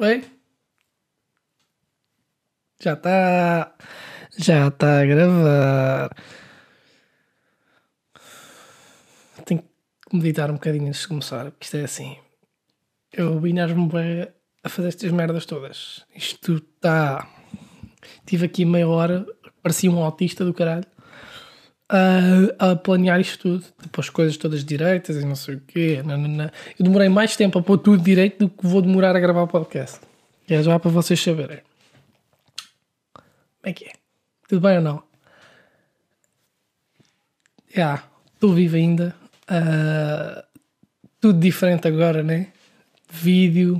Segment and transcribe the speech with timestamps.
[0.00, 0.24] Oi?
[2.80, 3.74] Já está.
[4.38, 6.10] Já está a gravar.
[9.44, 12.16] Tenho que meditar um bocadinho antes de começar, porque isto é assim.
[13.12, 13.88] Eu binar-me
[14.62, 16.06] a fazer estas merdas todas.
[16.14, 17.28] Isto está.
[18.24, 19.26] Tive aqui meia hora,
[19.60, 20.86] parecia um autista do caralho,
[21.88, 23.64] a, a planear isto tudo.
[23.82, 26.02] Depois as coisas todas direitas e não sei o quê.
[26.04, 26.52] Nanana.
[26.78, 29.48] Eu demorei mais tempo a pôr tudo direito do que vou demorar a gravar o
[29.48, 30.00] podcast.
[30.48, 31.60] É já para vocês saberem.
[33.14, 33.92] Como é que é?
[34.48, 35.02] Tudo bem ou não?
[37.74, 38.02] Já,
[38.34, 39.14] estou vivo ainda.
[39.46, 40.44] Ah,
[41.20, 42.48] tudo diferente agora, né?
[43.10, 43.78] Vídeo.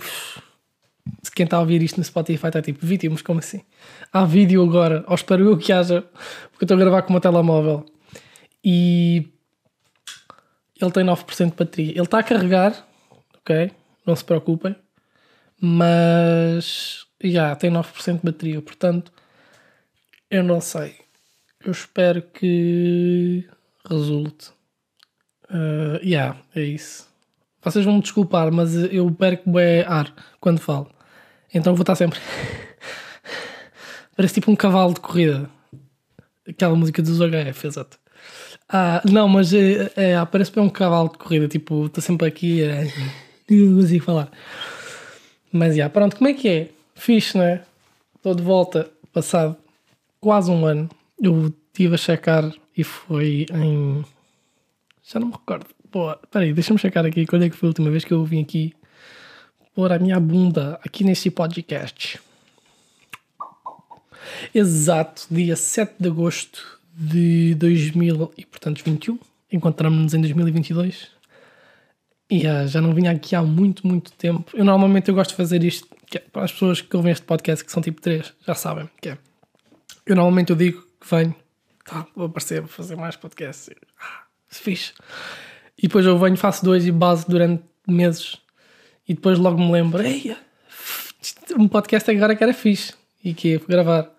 [1.22, 3.62] Se quem está a ouvir isto no Spotify está tipo, vídeo, mas como assim?
[4.12, 6.02] Há vídeo agora, ou espero eu que haja,
[6.50, 7.86] porque eu estou a gravar com uma telemóvel.
[8.64, 9.28] E
[10.80, 11.90] ele tem 9% de bateria.
[11.92, 12.86] Ele está a carregar,
[13.36, 13.70] ok?
[14.06, 14.76] Não se preocupem.
[15.60, 19.12] Mas já tem 9% de bateria, portanto,
[20.30, 20.96] eu não sei.
[21.64, 23.48] Eu espero que
[23.88, 24.50] resulte.
[25.50, 27.08] Uh, yeah, é isso.
[27.60, 30.90] Vocês vão me desculpar, mas eu perco bem ar quando falo.
[31.52, 32.20] Então vou estar sempre.
[34.14, 35.50] Parece tipo um cavalo de corrida.
[36.48, 37.98] Aquela música dos HF, exato.
[38.68, 41.48] Ah, não, mas é, é, parece bem um cavalo de corrida.
[41.48, 42.84] Tipo, estou sempre aqui a.
[43.50, 44.30] não consigo falar.
[45.50, 46.68] Mas já, pronto, como é que é?
[46.94, 47.62] Fixe, não é?
[48.16, 49.56] Estou de volta, passado
[50.20, 50.88] quase um ano.
[51.20, 54.04] Eu estive a checar e foi em.
[55.04, 55.66] Já não me recordo.
[55.90, 58.42] Boa, peraí, deixa-me checar aqui quando é que foi a última vez que eu vim
[58.42, 58.74] aqui
[59.74, 62.20] pôr a minha bunda aqui nesse podcast.
[64.54, 69.18] Exato, dia 7 de agosto de 2000 e portanto 21.
[69.52, 71.08] Encontramos-nos em 2022.
[72.28, 74.50] E uh, já não vinha aqui há muito, muito tempo.
[74.52, 77.64] Eu normalmente eu gosto de fazer isto, é, para as pessoas que ouvem este podcast,
[77.64, 79.18] que são tipo 3, já sabem, que é.
[80.04, 81.34] Eu normalmente eu digo que venho,
[81.84, 83.70] tá, vou aparecer, vou fazer mais podcasts.
[83.98, 84.92] Ah, se fixe.
[85.78, 88.36] E depois eu venho, faço dois e base durante meses.
[89.08, 90.02] E depois logo me lembro,
[91.56, 92.92] um podcast agora que era fixe.
[93.24, 94.17] E que ia gravar.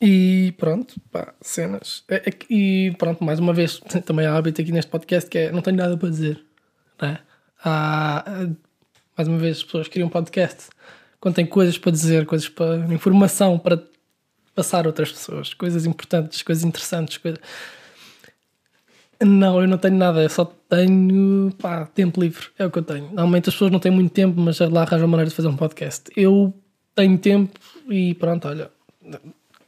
[0.00, 2.04] E pronto, pá, cenas.
[2.08, 5.52] É, é, e pronto, mais uma vez, também há hábito aqui neste podcast que é
[5.52, 6.44] não tenho nada para dizer.
[7.00, 7.18] Né?
[7.64, 8.48] Há,
[9.16, 10.68] mais uma vez, as pessoas criam um podcast
[11.24, 12.76] quando têm coisas para dizer, coisas para.
[12.92, 13.82] informação para
[14.54, 17.18] passar a outras pessoas, coisas importantes, coisas interessantes.
[19.22, 22.82] Não, eu não tenho nada, eu só tenho pá, tempo livre, é o que eu
[22.82, 23.06] tenho.
[23.06, 26.10] Normalmente as pessoas não têm muito tempo, mas lá arranjam maneira de fazer um podcast.
[26.14, 26.52] Eu
[26.94, 28.70] tenho tempo e pronto, olha,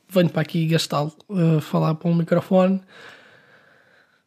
[0.08, 2.80] venho para aqui gastá-lo, uh, falar para um microfone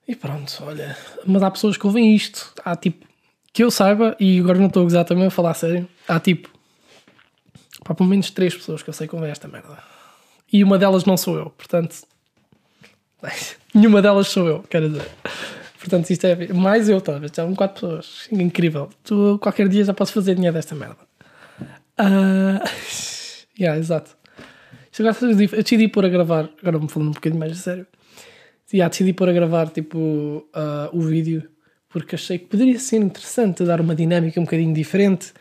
[0.08, 0.98] e pronto, olha.
[1.26, 2.52] Mas há pessoas que ouvem isto.
[2.66, 3.06] Há tipo,
[3.54, 6.20] que eu saiba, e agora não estou a gozar também a falar a sério, há
[6.20, 6.50] tipo,
[7.84, 9.78] pá, pelo menos três pessoas que eu sei que ouvem esta merda.
[10.52, 11.96] E uma delas não sou eu, portanto,
[13.74, 15.08] nenhuma delas sou eu, quero dizer.
[15.78, 17.32] Portanto, isto é mais eu, talvez.
[17.32, 18.28] Já são quatro pessoas.
[18.32, 18.90] Incrível.
[19.04, 20.98] Tu, qualquer dia já posso fazer dinheiro desta merda.
[21.98, 22.60] Uh...
[23.58, 24.19] yeah, exato.
[24.92, 27.88] Isto agora eu decidi pôr a gravar, agora me falando um bocadinho mais a sério
[28.74, 31.50] yeah, decidi pôr a gravar tipo, uh, o vídeo
[31.90, 35.34] porque achei que poderia ser interessante dar uma dinâmica um bocadinho diferente.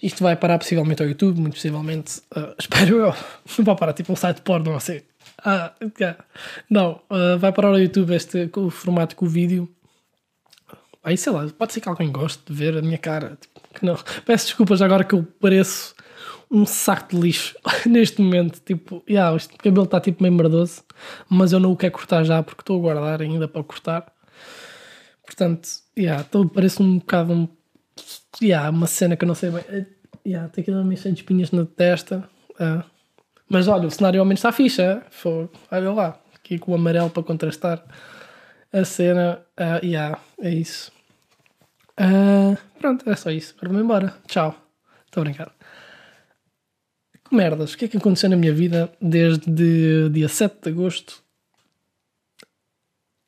[0.00, 3.14] Isto vai parar possivelmente ao YouTube, muito possivelmente, uh, espero eu.
[3.58, 5.00] Não vai parar tipo um site porno assim.
[5.44, 6.16] Ah, yeah.
[6.70, 9.68] Não, uh, vai parar ao YouTube este o formato com o vídeo.
[11.02, 13.36] Aí sei lá, pode ser que alguém goste de ver a minha cara.
[13.40, 13.96] Tipo, que não.
[14.24, 15.96] Peço desculpas agora que eu pareço
[16.50, 18.60] um saco de lixo neste momento.
[18.60, 20.82] Tipo, yeah, este cabelo está tipo meio merdoso,
[21.28, 24.12] mas eu não o quero cortar já porque estou a guardar ainda para cortar.
[25.24, 27.48] Portanto, yeah, tô, parece um bocado um,
[28.42, 29.86] yeah, uma cena que eu não sei bem.
[30.26, 32.28] Yeah, tem aqui uma cheio de espinhas na testa.
[32.58, 32.82] Uh.
[33.48, 34.82] Mas olha, o cenário ao menos está fixe.
[35.10, 37.82] Foi, olha lá, aqui com o amarelo para contrastar
[38.72, 39.42] a cena.
[39.58, 40.92] Uh, yeah, é isso.
[41.98, 43.54] Uh, pronto, é só isso.
[43.56, 44.14] Agora vou embora.
[44.26, 44.54] Tchau.
[45.06, 45.52] Estou a brincar
[47.34, 51.22] merdas, o que é que aconteceu na minha vida desde dia 7 de agosto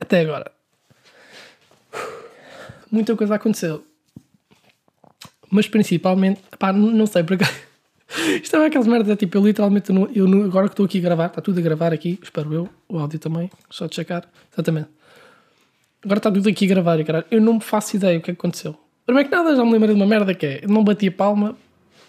[0.01, 0.51] até agora?
[2.91, 3.85] Muita coisa aconteceu.
[5.51, 7.45] Mas principalmente, pá, não sei porque.
[8.43, 11.27] Isto é aquelas merdas, é tipo, eu literalmente, eu, agora que estou aqui a gravar,
[11.27, 14.89] está tudo a gravar aqui, espero eu, o áudio também, só de checar, exatamente.
[16.05, 18.35] Agora está tudo aqui a gravar caralho, eu não me faço ideia o que, é
[18.35, 18.77] que aconteceu.
[19.07, 21.57] Primeiro que nada, já me lembrei de uma merda que é, não bati a palma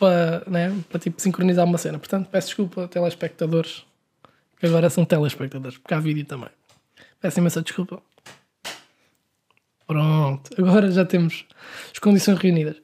[0.01, 1.99] para, né, tipo, sincronizar uma cena.
[1.99, 3.85] Portanto, peço desculpa, telespectadores,
[4.59, 6.49] que agora são telespectadores, porque há vídeo também.
[7.21, 8.01] Peço imensa desculpa.
[9.85, 11.45] Pronto, agora já temos
[11.93, 12.77] as condições reunidas.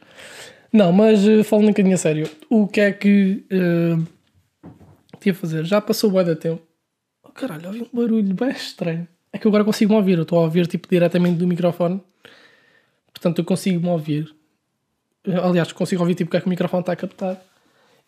[0.71, 4.05] Não, mas uh, falando um bocadinho a sério, o que é que uh,
[5.19, 5.65] tinha a fazer?
[5.65, 6.61] Já passou bué da tempo.
[7.23, 9.07] Oh, caralho, ouvi um barulho bem estranho.
[9.33, 11.99] É que agora consigo me ouvir, eu estou a ouvir tipo diretamente do microfone.
[13.11, 14.36] Portanto, eu consigo me ouvir.
[15.25, 17.41] Aliás, consigo ouvir tipo o que é que o microfone está a captar.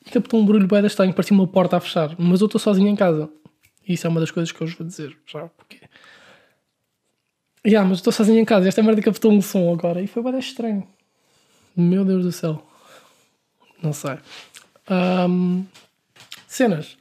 [0.05, 2.15] E captou um barulho bem estranho, parecia uma porta a fechar.
[2.17, 3.29] Mas eu estou sozinho em casa.
[3.87, 5.81] E isso é uma das coisas que eu vos vou dizer já, porque.
[7.65, 8.67] Yeah, mas estou sozinho em casa.
[8.67, 10.01] Esta merda captou um som agora.
[10.01, 10.87] E foi bem estranho.
[11.75, 12.65] Meu Deus do céu.
[13.81, 14.17] Não sei.
[14.89, 15.65] Um,
[16.47, 16.97] cenas.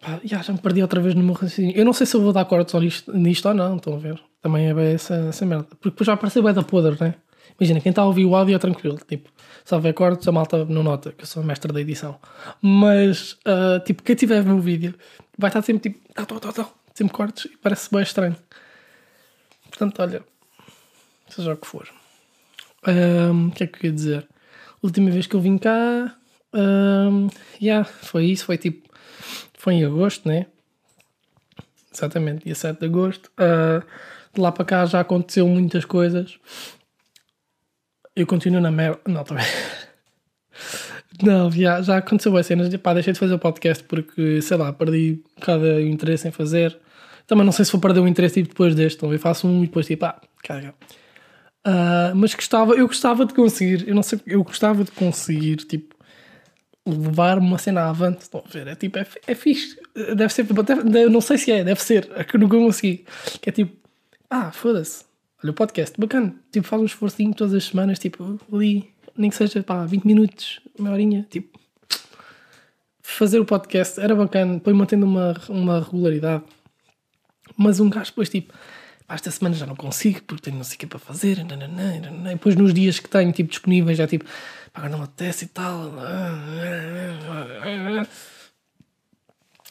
[0.00, 1.76] Pá, já, já me perdi outra vez no meu raciocínio.
[1.76, 4.20] Eu não sei se eu vou dar cortes nisto, nisto ou não, estão a ver?
[4.40, 5.64] Também é bem essa, essa merda.
[5.64, 7.14] Porque depois já apareceu bem da podre, né?
[7.58, 8.98] Imagina, quem está a ouvir o áudio é tranquilo.
[9.06, 9.30] Tipo,
[9.64, 12.18] se houver cortes, a malta não nota, que eu sou mestre da edição.
[12.60, 14.94] Mas, uh, tipo, quem tiver o vídeo
[15.36, 18.36] vai estar sempre tipo, tá, tá, tá, tá, sempre cortes e parece bem estranho.
[19.68, 20.22] Portanto, olha,
[21.28, 21.88] seja o que for.
[22.86, 24.28] Um, o que é que eu ia dizer?
[24.82, 26.16] Última vez que eu vim cá,
[26.54, 27.28] um,
[27.60, 28.88] yeah, foi isso, foi tipo,
[29.54, 30.46] foi em agosto, né?
[31.92, 33.30] Exatamente, dia 7 de agosto.
[33.32, 33.84] Uh,
[34.32, 36.38] de lá para cá já aconteceu muitas coisas.
[38.20, 39.00] Eu continuo na merda.
[39.08, 39.46] Não, também.
[41.22, 42.74] Não, já, já aconteceu as cenas.
[42.76, 46.78] Pá, deixei de fazer o podcast porque, sei lá, perdi cada interesse em fazer.
[47.26, 48.98] Também não sei se vou perder o interesse tipo, depois deste.
[48.98, 50.74] Então eu faço um e depois tipo, ah, caga.
[51.66, 55.94] Uh, mas gostava, eu gostava de conseguir, eu não sei, eu gostava de conseguir, tipo,
[56.86, 58.20] levar uma cena avante.
[58.20, 58.66] Estão a ver?
[58.66, 59.78] É tipo, é, é fixe.
[60.14, 62.10] Deve ser, deve, eu não sei se é, deve ser.
[62.14, 63.06] É que nunca consegui.
[63.40, 63.74] Que é tipo,
[64.28, 65.09] ah, foda-se.
[65.42, 66.34] Olha o podcast, bacana.
[66.52, 70.60] Tipo, faz um esforcinho todas as semanas, tipo, ali, nem que seja, pá, 20 minutos,
[70.78, 71.58] uma horinha, tipo.
[73.02, 76.44] Fazer o podcast era bacana, depois mantendo uma, uma regularidade.
[77.56, 78.52] Mas um gajo depois, tipo,
[79.06, 81.38] pá, esta semana já não consigo porque tenho não sei o que para fazer.
[81.44, 82.30] Nananã, nananã.
[82.32, 84.26] E depois nos dias que tenho, tipo, disponíveis, já tipo,
[84.74, 85.90] pá, não apetece e tal.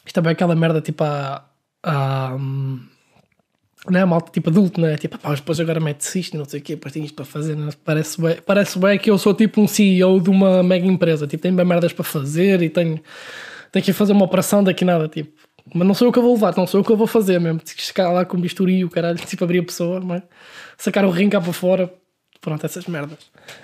[0.04, 1.44] Isto também é aquela merda, tipo, a.
[1.84, 2.36] a
[3.88, 4.96] não é malta tipo adulto, não é?
[4.96, 7.56] Tipo, pá, depois agora mete-se isto não sei o quê, depois tenho isto para fazer.
[7.56, 7.68] Não?
[7.68, 7.72] É?
[7.84, 11.42] Parece, bem, parece bem que eu sou tipo um CEO de uma mega empresa, tipo,
[11.42, 13.00] tenho bem merdas para fazer e tenho,
[13.72, 15.32] tenho que fazer uma operação daqui nada, tipo.
[15.72, 17.38] Mas não sou eu que eu vou levar, não sou eu que eu vou fazer
[17.38, 17.60] mesmo.
[17.60, 20.22] Tenho que chegar lá com bisturi e o caralho, tipo, abrir a pessoa, é?
[20.76, 21.92] sacar o rim cá para fora,
[22.40, 23.18] pronto, essas merdas.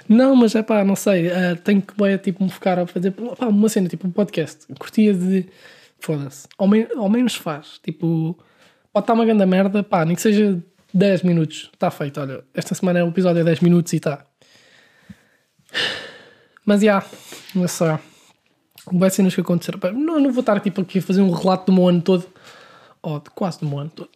[0.09, 3.11] Não, mas é pá, não sei, uh, tenho que bem, tipo, me focar a fazer
[3.11, 4.67] pá, uma cena, tipo, um podcast.
[4.79, 5.47] Curtia de.
[5.99, 6.47] Foda-se.
[6.59, 8.39] Ao, ao menos faz, tipo
[8.97, 10.59] Pode estar uma grande merda, pá, nem que seja
[10.95, 11.69] 10 minutos.
[11.71, 12.43] Está feito, olha.
[12.55, 14.25] Esta semana é o episódio é 10 minutos e está.
[16.65, 17.07] Mas já, yeah,
[17.55, 17.99] não sei.
[18.91, 19.79] Vai cenas que aconteceram.
[19.93, 22.25] Não, não vou estar tipo aqui a fazer um relato do meu ano todo.
[23.03, 24.09] Ou de quase do meu ano todo.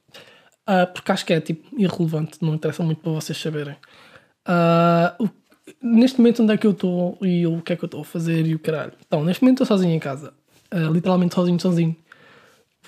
[0.66, 3.76] Uh, porque acho que é tipo irrelevante, não interessa muito para vocês saberem.
[4.48, 5.28] Uh, o,
[5.82, 8.04] neste momento, onde é que eu estou e o que é que eu estou a
[8.04, 8.94] fazer e o caralho.
[9.06, 10.32] Então, neste momento estou sozinho em casa.
[10.72, 11.94] Uh, literalmente sozinho, sozinho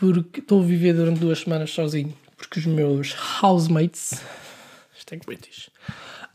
[0.02, 4.20] porque estou a viver durante duas semanas sozinho, porque os meus housemates.
[4.98, 5.70] Isto é British.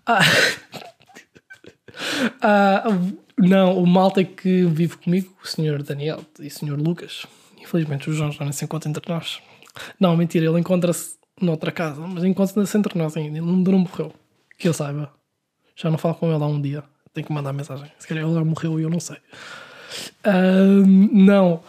[0.05, 0.21] Ah,
[2.41, 2.83] ah,
[3.37, 7.25] não, o malta que vive comigo, o senhor Daniel e o senhor Lucas,
[7.57, 9.41] infelizmente o João já não se encontra entre nós.
[9.99, 13.37] Não, mentira, ele encontra-se noutra casa, mas encontra-se entre nós ainda.
[13.37, 14.13] Ele não morreu.
[14.57, 15.11] Que eu saiba.
[15.75, 16.85] Já não falo com ele há um dia.
[17.13, 17.91] Tenho que mandar mensagem.
[17.99, 19.17] Se calhar ele já morreu e eu não sei.
[20.25, 21.61] Uh, não.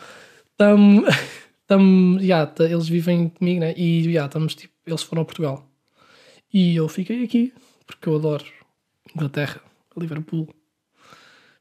[0.61, 1.03] Um,
[1.69, 3.75] Tam, yeah, eles vivem comigo, né?
[3.77, 5.71] E yeah, estamos, tipo, eles foram a Portugal.
[6.53, 7.53] E eu fiquei aqui,
[7.87, 8.45] porque eu adoro
[9.15, 9.61] Inglaterra,
[9.97, 10.49] Liverpool.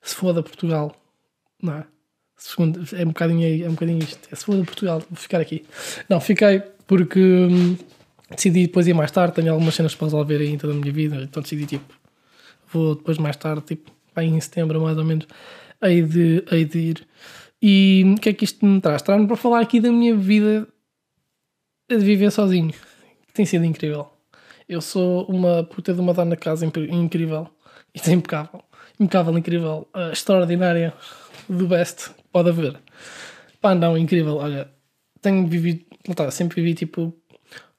[0.02, 0.96] Se for da Portugal,
[1.62, 1.86] não é?
[2.38, 4.30] Segundo, é um bocadinho, é um bocadinho isto.
[4.32, 5.66] É, se for da Portugal, vou ficar aqui.
[6.08, 7.76] Não, fiquei porque hum,
[8.30, 9.36] decidi depois ir mais tarde.
[9.36, 11.18] Tenho algumas cenas para resolver ainda da minha vida.
[11.18, 11.94] Então decidi, tipo,
[12.72, 15.28] vou depois mais tarde, tipo, em setembro mais ou menos,
[15.82, 17.08] hei de, hei de ir.
[17.62, 19.02] E o que é que isto me traz?
[19.02, 20.68] Traz-me para falar aqui da minha vida
[21.90, 24.10] de viver sozinho, que tem sido incrível.
[24.68, 27.48] Eu sou uma puta de uma dona casa incrível.
[27.94, 28.62] Isto é impecável.
[29.00, 30.94] Impecável, incrível, uh, extraordinária,
[31.48, 32.78] do best, pode haver.
[33.62, 34.38] Pá, não, incrível.
[34.38, 34.70] Olha,
[35.22, 35.86] tenho vivido,
[36.16, 37.14] tá, sempre vivi tipo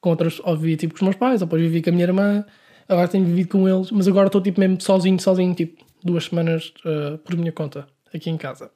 [0.01, 2.05] com outras, ou vivi tipo com os meus pais, ou depois vivi com a minha
[2.05, 2.45] irmã,
[2.89, 6.73] agora tenho vivido com eles, mas agora estou tipo mesmo sozinho, sozinho, tipo duas semanas
[6.85, 8.71] uh, por minha conta, aqui em casa.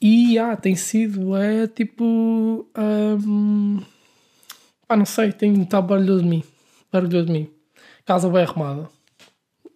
[0.00, 2.66] E ah, tem sido, é tipo.
[2.76, 3.82] Um,
[4.88, 6.44] ah, não sei, tem estado barulhoso de mim.
[6.92, 7.50] Barulhoso de mim.
[8.06, 8.88] Casa bem arrumada.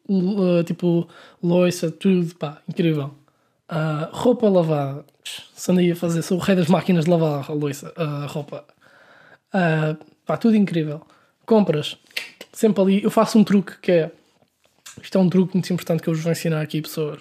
[0.08, 1.08] Uh, tipo,
[1.42, 3.14] loiça, tudo, pá, incrível.
[3.70, 5.04] Uh, roupa lavada.
[5.54, 8.26] Se andei a fazer, sou o rei das máquinas de lavar a loiça, a uh,
[8.28, 8.64] roupa.
[9.48, 11.02] Uh, pá, tudo incrível.
[11.44, 11.98] Compras.
[12.52, 13.02] Sempre ali.
[13.02, 14.12] Eu faço um truque que é.
[15.02, 17.20] Isto é um truque muito importante que eu vos vou ensinar aqui, pessoas.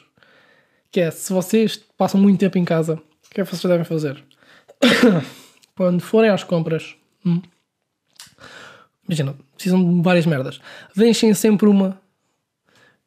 [0.91, 3.85] Que é, se vocês passam muito tempo em casa, o que é que vocês devem
[3.85, 4.21] fazer?
[5.75, 6.95] Quando forem às compras,
[7.25, 7.41] hum,
[9.07, 10.59] imagina, precisam de várias merdas.
[10.95, 11.99] Deixem sempre uma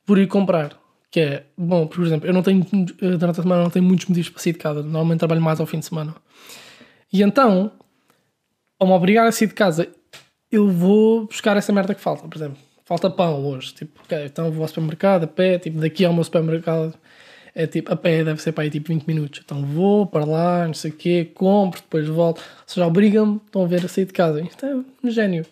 [0.07, 0.79] por ir comprar.
[1.11, 2.65] Que é, bom, por exemplo, eu não tenho,
[3.01, 4.83] durante a semana não tenho muitos motivos para sair de casa.
[4.83, 6.15] Normalmente trabalho mais ao fim de semana.
[7.13, 7.71] E então,
[8.79, 9.89] ao me obrigar a sair de casa,
[10.51, 12.27] eu vou buscar essa merda que falta.
[12.27, 13.75] Por exemplo, falta pão hoje.
[13.75, 16.95] Tipo, ok, então vou ao supermercado a pé, tipo, daqui ao meu supermercado
[17.55, 19.41] é tipo, a pé deve ser para aí tipo 20 minutos.
[19.45, 22.39] Então vou para lá, não sei o quê, compro, depois volto.
[22.39, 24.41] Ou seja, obriga-me, estão a ver, a sair de casa.
[24.41, 25.47] Isto é um gênio.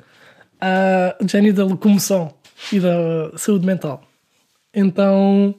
[0.61, 2.35] Uh, gênio da locomoção
[2.73, 4.02] e da saúde mental.
[4.75, 5.54] Então,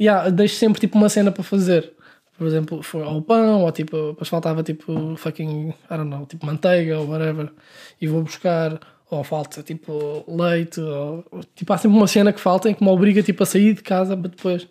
[0.00, 1.92] yeah, deixo sempre tipo uma cena para fazer.
[2.36, 6.46] Por exemplo, foi ao pão, ou tipo, depois faltava tipo fucking, I don't know, tipo
[6.46, 7.50] manteiga ou whatever.
[8.00, 8.78] E vou buscar,
[9.10, 12.90] ou falta tipo leite, ou tipo, há sempre uma cena que falta em que me
[12.90, 14.68] obriga tipo a sair de casa para depois.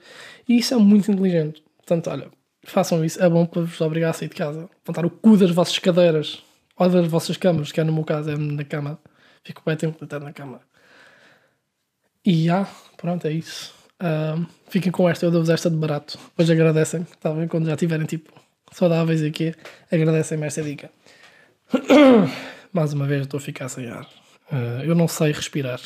[0.48, 1.64] E isso é muito inteligente.
[1.78, 2.32] Portanto, olha,
[2.64, 4.70] façam isso, é bom para vos obrigar a sair de casa.
[4.86, 6.44] Levantar o cu das vossas cadeiras
[6.78, 9.00] ou das vossas camas, que é no meu caso, é na cama.
[9.44, 10.62] Fico bem tempo deitado na cama.
[12.26, 13.74] E já, ah, pronto, é isso.
[14.02, 16.20] Uh, fiquem com esta, eu dou-vos esta de barato.
[16.30, 17.48] Depois agradecem, tá bem?
[17.48, 18.32] Quando já tiverem tipo
[18.72, 19.56] saudáveis aqui,
[19.92, 20.92] agradecem-me esta dica.
[22.74, 24.06] Mais uma vez, estou a ficar sem ar.
[24.52, 25.80] Uh, eu não sei respirar,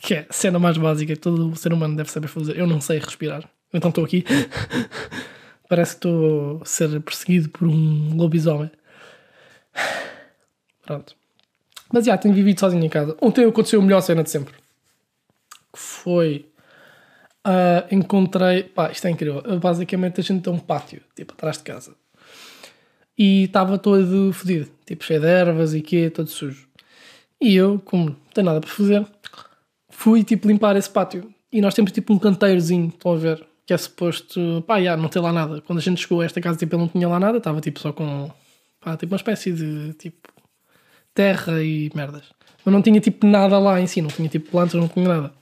[0.00, 2.56] que é a cena mais básica que todo ser humano deve saber fazer.
[2.56, 3.48] Eu não sei respirar.
[3.72, 4.24] Então estou aqui.
[5.68, 8.70] Parece que estou a ser perseguido por um lobisomem.
[10.84, 11.14] Pronto.
[11.92, 13.16] Mas já, tenho vivido sozinho em casa.
[13.20, 14.54] Ontem aconteceu a melhor cena de sempre.
[15.72, 16.46] Que foi.
[17.46, 18.64] Uh, encontrei.
[18.64, 19.42] Pá, isto é incrível.
[19.60, 21.94] Basicamente a gente tem um pátio, tipo, atrás de casa.
[23.16, 24.68] E estava todo fodido.
[24.86, 26.68] Tipo, cheio de ervas e quê, todo sujo.
[27.40, 29.06] E eu, como não tenho nada para fazer,
[29.88, 31.32] fui tipo limpar esse pátio.
[31.52, 33.49] E nós temos tipo um canteirozinho, estão a ver?
[33.70, 35.60] Que é suposto, pá, já, não tem lá nada.
[35.60, 37.78] Quando a gente chegou a esta casa, tipo, ele não tinha lá nada, estava tipo
[37.78, 38.28] só com,
[38.80, 40.28] pá, tipo uma espécie de, tipo,
[41.14, 42.24] terra e merdas.
[42.64, 45.32] Mas não tinha tipo nada lá em si, não tinha tipo plantas, não tinha nada.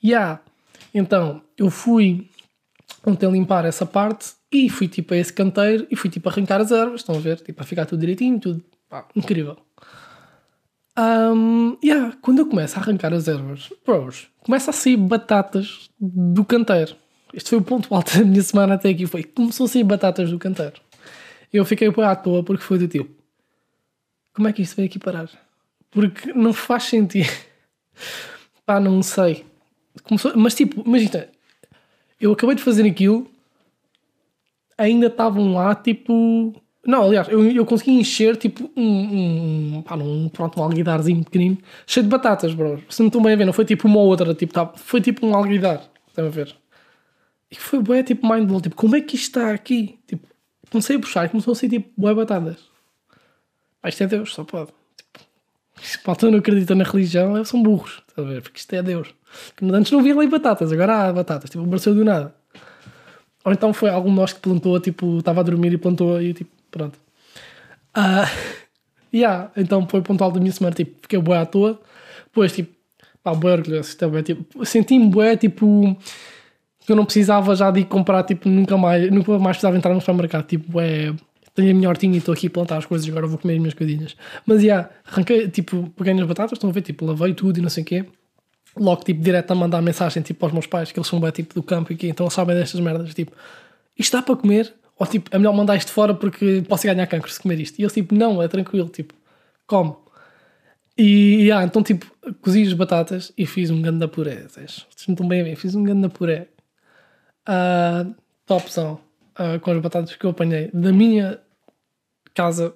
[0.00, 0.40] E yeah,
[0.94, 2.30] então, eu fui
[3.04, 6.70] ontem limpar essa parte e fui tipo a esse canteiro e fui tipo arrancar as
[6.70, 7.40] ervas, estão a ver?
[7.40, 9.56] Tipo, a ficar tudo direitinho, tudo, pá, incrível.
[10.96, 16.44] Um, yeah, quando eu começo a arrancar as ervas, bros, começa a sair batatas do
[16.44, 17.01] canteiro.
[17.32, 19.06] Este foi o ponto alto da minha semana até aqui.
[19.06, 20.80] Foi começou a sair batatas do canteiro.
[21.52, 23.10] Eu fiquei à toa porque foi do tipo:
[24.34, 25.28] como é que isto veio aqui parar?
[25.90, 27.30] Porque não faz sentido.
[28.64, 29.44] Pá, não sei.
[30.04, 31.28] Começou, mas tipo, imagina,
[32.18, 33.30] eu acabei de fazer aquilo,
[34.78, 36.54] ainda estavam lá tipo.
[36.84, 41.58] Não, aliás, eu, eu consegui encher tipo um, um, pá, um, pronto, um alguidarzinho pequenino,
[41.86, 42.82] cheio de batatas, bro.
[42.88, 45.00] Se não estão bem a ver, não foi tipo uma ou outra, tipo, tá, foi
[45.00, 45.88] tipo um alguidar.
[46.08, 46.56] Estão a ver?
[47.52, 48.62] E foi bué, tipo, mind blow.
[48.62, 49.98] Tipo, como é que isto está aqui?
[50.06, 50.26] Tipo,
[50.70, 52.56] comecei a puxar e começou a ser, tipo, bué batatas.
[53.82, 54.70] Pá, isto é Deus, só pode.
[54.96, 55.26] Tipo,
[55.82, 58.02] se malta não acredita na religião, eles são burros.
[58.08, 58.40] Estás a ver?
[58.40, 59.14] Porque isto é Deus.
[59.62, 61.50] Antes não havia ali batatas, agora há batatas.
[61.50, 62.34] Tipo, apareceu do nada.
[63.44, 66.32] Ou então foi algum de nós que plantou, tipo, estava a dormir e plantou e,
[66.32, 66.98] tipo, pronto.
[67.92, 68.24] Ah,
[69.12, 71.78] yeah, então foi o ponto alto da minha semana, tipo, fiquei bué à toa.
[72.24, 72.74] Depois, tipo,
[73.22, 75.98] pá, bué orgulhoso também, tipo, senti-me bué, tipo
[76.88, 80.00] eu não precisava já de ir comprar, tipo, nunca mais, nunca mais precisava entrar no
[80.00, 81.14] supermercado, tipo, é,
[81.54, 83.58] tenho a minha hortinha e estou aqui a plantar as coisas, agora vou comer as
[83.60, 84.16] minhas coisinhas.
[84.46, 87.62] Mas, já, yeah, arranquei, tipo, peguei nas batatas, estão a ver, tipo, lavei tudo e
[87.62, 88.04] não sei o quê,
[88.76, 91.54] logo, tipo, direto a mandar mensagem, tipo, aos meus pais, que eles são bem, tipo,
[91.54, 93.32] do campo e que então sabem destas merdas, tipo,
[93.98, 94.72] isto dá para comer?
[94.98, 97.78] Ou, tipo, é melhor mandar isto fora porque posso ganhar cancro se comer isto?
[97.78, 99.14] E eles, tipo, não, é tranquilo, tipo,
[99.66, 99.94] come.
[100.96, 102.06] E, yeah, então, tipo,
[102.40, 105.82] cozi as batatas e fiz um ganda puré, vocês estão bem a ver, fiz um
[105.84, 106.48] ganda puré
[107.48, 108.14] uh,
[108.46, 109.00] topzão
[109.38, 111.40] uh, com as batatas que eu apanhei da minha
[112.34, 112.74] casa.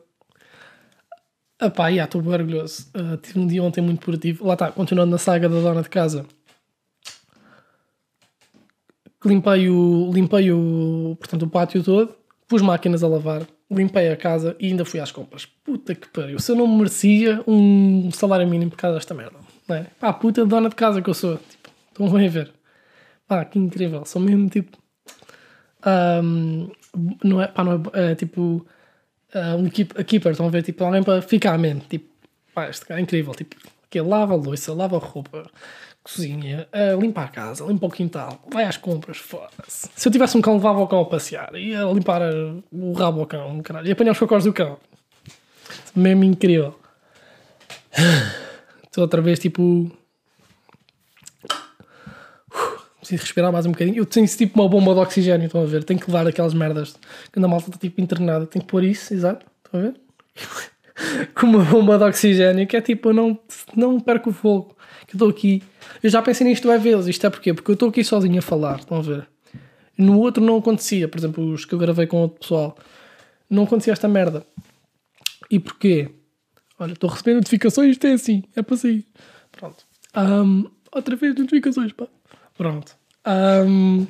[1.61, 2.91] Epá, yeah, estou orgulhoso.
[2.95, 4.47] Uh, tive um dia ontem muito produtivo.
[4.47, 6.27] Lá está, continuando na saga da dona de casa.
[9.25, 12.15] Limpei o, limpei o, portanto, o pátio todo,
[12.47, 15.47] pus máquinas a lavar, limpei a casa e ainda fui às compras.
[15.47, 16.39] Puta que pariu.
[16.39, 19.39] Se eu não merecia um salário mínimo por causa desta merda.
[19.67, 19.87] Não é?
[19.99, 21.39] Pá, puta dona de casa que eu sou.
[21.39, 22.53] Tipo, estão a ver.
[23.29, 24.05] Pá, que incrível.
[24.05, 24.77] São mesmo tipo.
[25.85, 26.71] Um,
[27.23, 28.67] não é, pá, não é, é tipo.
[29.35, 30.63] Uh, um keep, keeper, estão a ver?
[30.63, 31.87] Tipo, alguém para ficar a mente.
[31.89, 32.09] Tipo,
[32.55, 33.35] pá, este cara é incrível.
[33.35, 33.57] Tipo,
[33.91, 35.51] que lava a louça, lava a roupa,
[36.03, 39.89] cozinha, uh, limpa a casa, limpa o quintal, vai às compras, foda-se.
[39.95, 42.23] Se eu tivesse um cão, levava o cão a passear, ia limpar
[42.73, 44.79] o rabo ao cão, caralho, ia apanhar os cocós do cão.
[45.95, 46.79] Mesmo incrível.
[48.85, 49.91] Estou outra vez tipo
[53.07, 53.97] preciso respirar mais um bocadinho.
[53.97, 55.85] Eu tenho tipo uma bomba de oxigênio, estão a ver?
[55.85, 56.97] Tenho que levar aquelas merdas.
[57.33, 59.95] Quando a malta está tipo internada, tenho que pôr isso, exato, estão a ver?
[61.35, 63.39] Com uma bomba de oxigênio, que é tipo, eu não,
[63.77, 64.77] não perco o fogo.
[65.07, 65.63] Que eu estou aqui.
[66.03, 67.07] Eu já pensei nisto é vezes.
[67.07, 67.55] Isto é porquê?
[67.55, 69.29] Porque eu estou aqui sozinho a falar, estão a ver?
[69.97, 72.77] No outro não acontecia, por exemplo, os que eu gravei com outro pessoal,
[73.49, 74.45] não acontecia esta merda.
[75.51, 76.11] E porquê?
[76.79, 79.07] Olha, estou a receber notificações, isto é assim, é para sair.
[79.53, 79.87] Pronto.
[80.17, 82.09] Um, outra vez notificações, pá.
[82.57, 82.97] Pronto.
[83.27, 84.07] Um,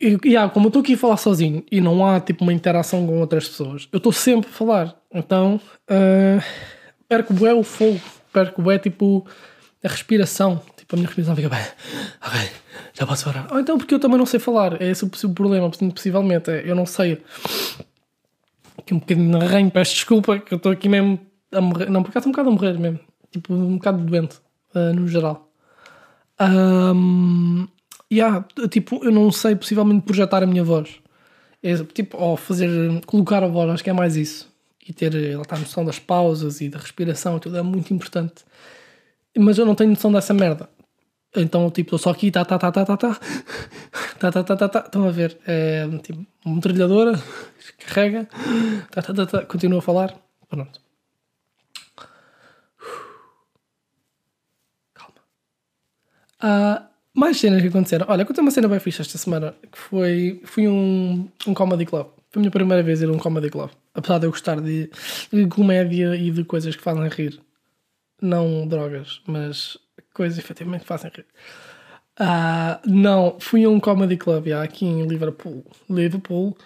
[0.00, 3.06] e, yeah, como eu estou aqui a falar sozinho e não há tipo uma interação
[3.06, 4.96] com outras pessoas, eu estou sempre a falar.
[5.12, 6.42] Então uh,
[7.08, 8.00] perco bem o fogo,
[8.32, 9.26] perco bem tipo
[9.84, 10.60] a respiração.
[10.76, 11.64] Tipo, a minha respiração fica bem.
[12.26, 12.50] Ok,
[12.94, 13.52] já posso parar.
[13.52, 14.80] Ou então porque eu também não sei falar.
[14.80, 16.50] É esse o problema, possivelmente.
[16.50, 17.22] É, eu não sei.
[18.78, 21.20] Aqui um bocadinho na arranho, peço desculpa, que eu estou aqui mesmo
[21.52, 21.90] a morrer.
[21.90, 23.00] Não, por acaso um bocado a morrer mesmo.
[23.30, 24.36] Tipo, um bocado doente,
[24.74, 25.51] uh, no geral.
[26.40, 27.66] Um,
[28.12, 31.00] yeah, tipo, eu não sei possivelmente projetar a minha voz.
[31.62, 32.68] É, tipo, ou fazer,
[33.06, 34.50] colocar a voz, acho que é mais isso.
[34.86, 37.94] E ter, ela está a noção das pausas e da respiração e tudo, é muito
[37.94, 38.44] importante.
[39.38, 40.68] Mas eu não tenho noção dessa merda.
[41.34, 43.18] Então, tipo, estou só aqui, tá, tá, tá, tá, tá, tá,
[44.18, 47.12] tá, tá, tá, tá, tá, estão a ver, é, tipo, uma metralhadora,
[47.78, 48.28] carrega,
[48.90, 50.14] tá, tá, tá, tá, continua a falar,
[50.50, 50.78] pronto.
[56.42, 56.82] Uh,
[57.14, 58.06] mais cenas que aconteceram.
[58.08, 62.06] Olha, aconteceu uma cena bem fixe esta semana, que foi, fui um, um comedy club.
[62.30, 63.70] Foi a minha primeira vez ir a um comedy club.
[63.94, 64.90] Apesar de eu gostar de,
[65.32, 67.38] de comédia e de coisas que fazem rir.
[68.20, 69.76] Não drogas, mas
[70.14, 71.26] coisas efetivamente fazem rir.
[72.18, 75.64] Uh, não, fui a um comedy club já, aqui em Liverpool.
[75.90, 76.56] Liverpool.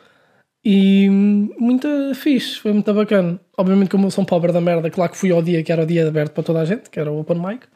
[0.65, 3.41] E muito fixe, foi muito bacana.
[3.57, 5.83] Obviamente, como eu sou um pobre da merda, claro que fui ao dia que era
[5.83, 7.67] o dia aberto para toda a gente, que era o Open Mic.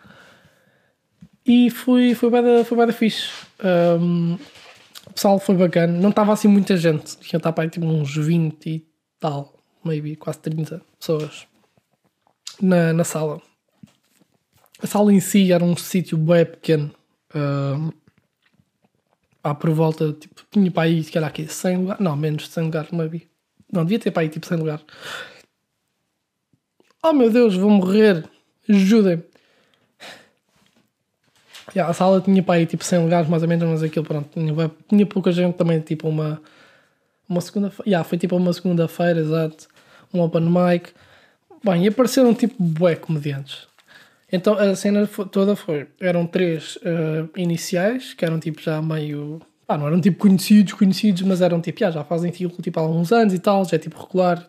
[1.53, 3.29] E foi bem da, foi bem da fixe.
[4.01, 4.35] Um,
[5.05, 5.93] o pessoal foi bacana.
[5.93, 7.17] Não estava assim muita gente.
[7.19, 8.87] Tinha estava tipo uns 20 e
[9.19, 11.49] tal, maybe, quase 30 pessoas
[12.63, 13.43] na, na sala.
[14.81, 16.95] A sala em si era um sítio bem pequeno.
[17.35, 17.93] Uh,
[19.43, 22.01] pá, por volta, tipo, tinha para aí, se calhar aqui, 100 lugares.
[22.01, 23.29] Não, menos de 100 lugares, maybe.
[23.73, 24.85] Não, devia ter para aí tipo 100 lugares.
[27.03, 28.25] Oh meu Deus, vou morrer.
[28.69, 29.30] Ajudem-me.
[31.75, 34.29] Yeah, a sala tinha para aí tipo 100 lugares, mais ou menos, mas aquilo, pronto,
[34.33, 36.41] tinha, tinha pouca gente também, tipo uma.
[37.29, 37.89] Uma segunda-feira.
[37.89, 39.69] Yeah, foi tipo uma segunda-feira, exato.
[40.13, 40.91] Um open mic.
[41.63, 43.69] Bem, e apareceram tipo bué comediantes.
[44.33, 49.41] Então a cena toda foi: eram três uh, iniciais, que eram tipo já meio.
[49.69, 53.13] Não eram tipo conhecidos, conhecidos, mas eram tipo, já, já fazem tipo, tipo há alguns
[53.13, 54.45] anos e tal, já é tipo regular.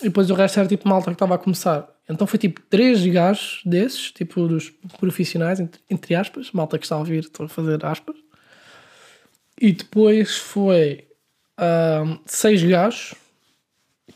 [0.00, 1.88] E depois o resto era tipo malta que estava a começar.
[2.08, 6.96] Então foi tipo três gajos desses, tipo dos profissionais, entre, entre aspas, malta que está
[6.96, 8.16] a ouvir, estou a fazer aspas.
[9.60, 11.06] E depois foi
[11.58, 13.14] uh, seis gajos,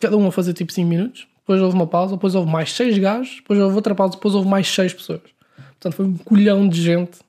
[0.01, 2.99] cada um a fazer tipo 5 minutos depois houve uma pausa, depois houve mais seis
[2.99, 5.21] gajos, depois houve outra pausa, depois houve mais seis pessoas.
[5.57, 7.21] Portanto, foi um colhão de gente.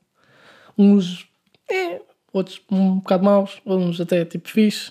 [0.76, 1.24] Uns,
[1.70, 2.00] é,
[2.32, 4.90] outros um bocado maus, uns até tipo fixe.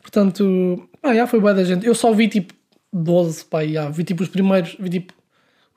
[0.00, 1.86] Portanto, ah, já foi boa da gente.
[1.86, 2.52] Eu só vi tipo
[2.92, 3.88] 12, pá, já.
[3.88, 5.14] vi tipo os primeiros, vi tipo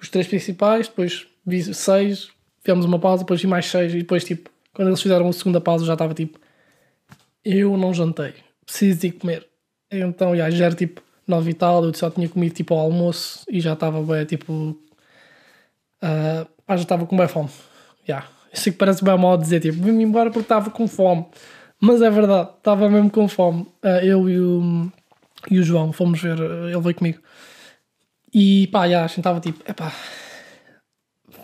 [0.02, 2.30] os três principais, depois vi seis,
[2.62, 5.62] fizemos uma pausa, depois vi mais seis, e depois tipo, quando eles fizeram a segunda
[5.62, 6.40] pausa já estava tipo,
[7.44, 8.34] eu não jantei,
[8.66, 9.48] preciso ir comer.
[9.92, 13.46] Então, já, já era tipo 9 e tal, eu só tinha comido tipo ao almoço
[13.50, 14.78] e já estava bem, tipo.
[16.04, 17.50] Uh, já estava com bem fome.
[18.08, 18.28] Yeah.
[18.52, 21.26] Eu sei que parece bem mal dizer, tipo, vim-me embora porque estava com fome.
[21.80, 23.62] Mas é verdade, estava mesmo com fome.
[23.84, 24.92] Uh, eu e o,
[25.50, 27.20] e o João fomos ver, uh, ele veio comigo.
[28.34, 29.94] E pá, já, a gente estava tipo, epá,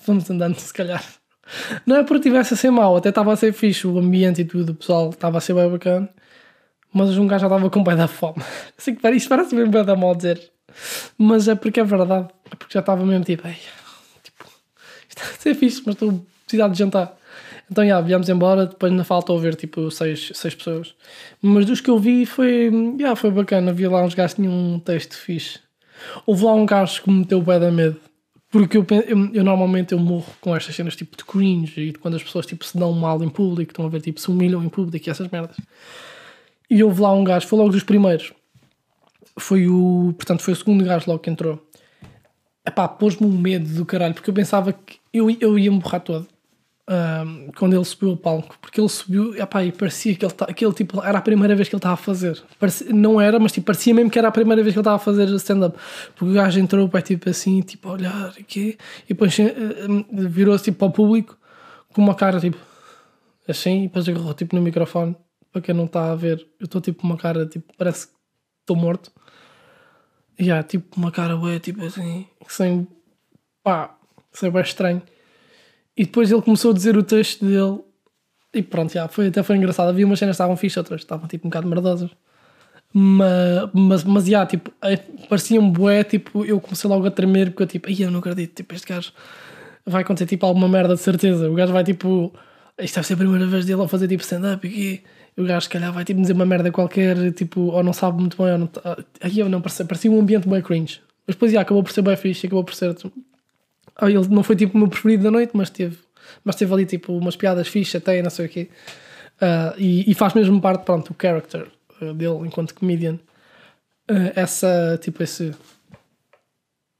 [0.06, 1.04] vamos andando se calhar.
[1.86, 4.46] Não é porque tivesse a ser mau, até estava a ser fixe o ambiente e
[4.46, 6.10] tudo, o pessoal estava a ser bem bacana
[6.94, 8.44] mas um gajo já estava com bem da fome.
[8.78, 10.52] Assim que isto parece mesmo bem da mal dizer,
[11.18, 13.48] mas é porque é verdade, é porque já estava mesmo tipo,
[14.24, 14.46] tipo
[15.10, 16.14] isto é ser fixe, mas estou a
[16.46, 17.18] precisar de jantar.
[17.72, 20.94] Então, já, viemos embora, depois ainda falta ouvir tipo seis, seis pessoas.
[21.42, 24.54] Mas dos que eu vi foi, já, foi bacana, havia lá uns gajos que tinham
[24.54, 25.60] um texto fixe.
[26.26, 27.98] Houve lá um gajo que me meteu o pé da medo.
[28.50, 32.16] Porque eu, eu, eu, normalmente eu morro com estas cenas tipo de cringe e quando
[32.16, 34.68] as pessoas tipo se dão mal em público, estão a ver tipo se humilham em
[34.68, 35.56] público e essas merdas.
[36.70, 38.34] E houve lá um gajo, foi logo dos primeiros.
[39.40, 40.14] Foi o.
[40.18, 41.66] Portanto, foi o segundo gajo logo que entrou.
[42.68, 46.02] Epá, pôs-me um medo do caralho, porque eu pensava que eu, eu ia me borrar
[46.02, 46.28] todo.
[47.58, 51.02] Quando ele subiu o palco, porque ele subiu epá, e parecia que ele, aquele tipo
[51.02, 52.42] era a primeira vez que ele estava a fazer.
[52.60, 54.98] Parecia, não era, mas tipo, parecia mesmo que era a primeira vez que ele estava
[54.98, 55.78] a fazer stand-up.
[56.16, 60.66] Porque o gajo entrou pá, tipo assim, tipo a olhar aqui, e depois uh, virou-se
[60.66, 61.38] tipo, para o público
[61.94, 62.58] com uma cara tipo
[63.48, 65.16] assim, e depois agarrou tipo no microfone.
[65.52, 68.14] Para quem não está a ver, eu estou tipo uma cara, tipo, parece que
[68.62, 69.12] estou morto.
[70.40, 72.88] E há tipo uma cara ué, tipo assim, sem
[73.64, 73.96] pá,
[74.32, 75.02] sem bem estranho.
[75.98, 77.80] E depois ele começou a dizer o texto dele.
[78.54, 79.90] E pronto, já, foi, até foi engraçado.
[79.90, 82.10] Havia umas cenas que estavam fixe, outras estavam tipo um bocado merdosas.
[82.94, 84.98] Mas, mas, mas já, tipo, é,
[85.30, 88.20] parecia um bué, tipo, eu comecei logo a tremer porque eu tipo, ai, eu não
[88.20, 89.14] acredito, tipo, este gajo
[89.86, 91.50] vai acontecer tipo alguma merda de certeza.
[91.50, 92.34] O gajo vai tipo,
[92.80, 95.02] isto deve ser a primeira vez dele a fazer tipo stand-up e
[95.38, 98.38] o gajo se calhar vai tipo dizer uma merda qualquer, tipo, ou não sabe muito
[98.38, 98.70] bem, ou não.
[99.22, 101.02] Aí eu não parecia, parecia um ambiente bem cringe.
[101.26, 102.96] Mas depois já, acabou por ser bem fixe, acabou por ser.
[103.96, 105.98] Ah, ele não foi tipo o meu preferido da noite, mas teve,
[106.44, 108.70] mas teve ali tipo umas piadas fixe até não sei o quê.
[109.40, 111.68] Ah, e, e faz mesmo parte, pronto, o character
[112.02, 113.20] ah, dele enquanto comedian.
[114.08, 115.54] Ah, essa, tipo, esse.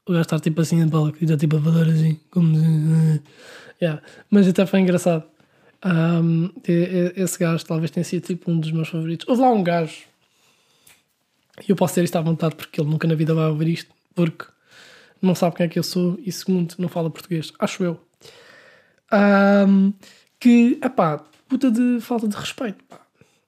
[0.08, 2.56] O gajo estar tipo assim em palco e está tipo a falar assim, como.
[3.80, 4.02] Yeah.
[4.30, 5.24] Mas até foi engraçado.
[5.84, 6.50] Um,
[7.16, 9.28] esse gajo talvez tenha sido tipo um dos meus favoritos.
[9.28, 10.04] Houve lá um gajo,
[11.60, 13.90] e eu posso ter isto à vontade porque ele nunca na vida vai ouvir isto,
[14.14, 14.46] porque
[15.22, 17.52] não sabe quem é que eu sou e, segundo, não fala português.
[17.58, 18.00] Acho eu.
[19.12, 19.92] Um,
[20.40, 22.82] que, epá, puta de falta de respeito.
[22.84, 23.00] Pá.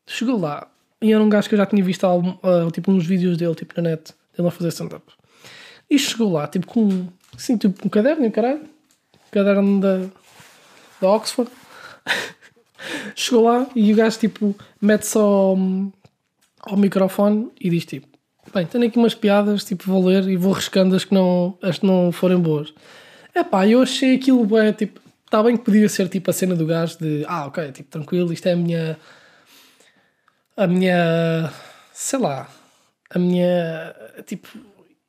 [0.07, 0.69] Chegou lá
[1.03, 3.55] e era um gajo que eu já tinha visto algum, ah, tipo uns vídeos dele,
[3.55, 5.05] tipo na net, dele a fazer stand-up.
[5.91, 8.63] E chegou lá, tipo com assim, tipo, um caderno, caralho,
[9.31, 10.07] caderno da,
[11.01, 11.51] da Oxford.
[13.17, 15.59] chegou lá e o gajo tipo mete-se ao,
[16.61, 18.14] ao microfone e diz tipo
[18.53, 21.79] bem, tenho aqui umas piadas, tipo vou ler e vou riscando as que não, as
[21.79, 22.73] que não forem boas
[23.35, 26.67] Epá, eu achei aquilo bué, tipo, está bem que podia ser tipo a cena do
[26.67, 28.99] gajo de ah ok, tipo tranquilo, isto é a minha
[30.57, 31.53] a minha
[31.93, 32.49] sei lá
[33.11, 33.95] a minha
[34.27, 34.49] tipo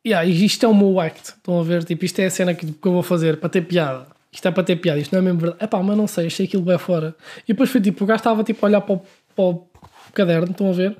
[0.05, 2.65] yeah, isto é o meu act, estão a ver, tipo isto é a cena que,
[2.71, 5.21] que eu vou fazer para ter piada isto é para ter piada, isto não é
[5.21, 5.63] mesmo verdade.
[5.63, 7.15] Epá, mas não sei, achei aquilo bem fora.
[7.47, 8.99] E depois foi tipo, o gajo estava tipo a olhar para o,
[9.33, 9.67] para o
[10.13, 10.97] caderno, estão a ver?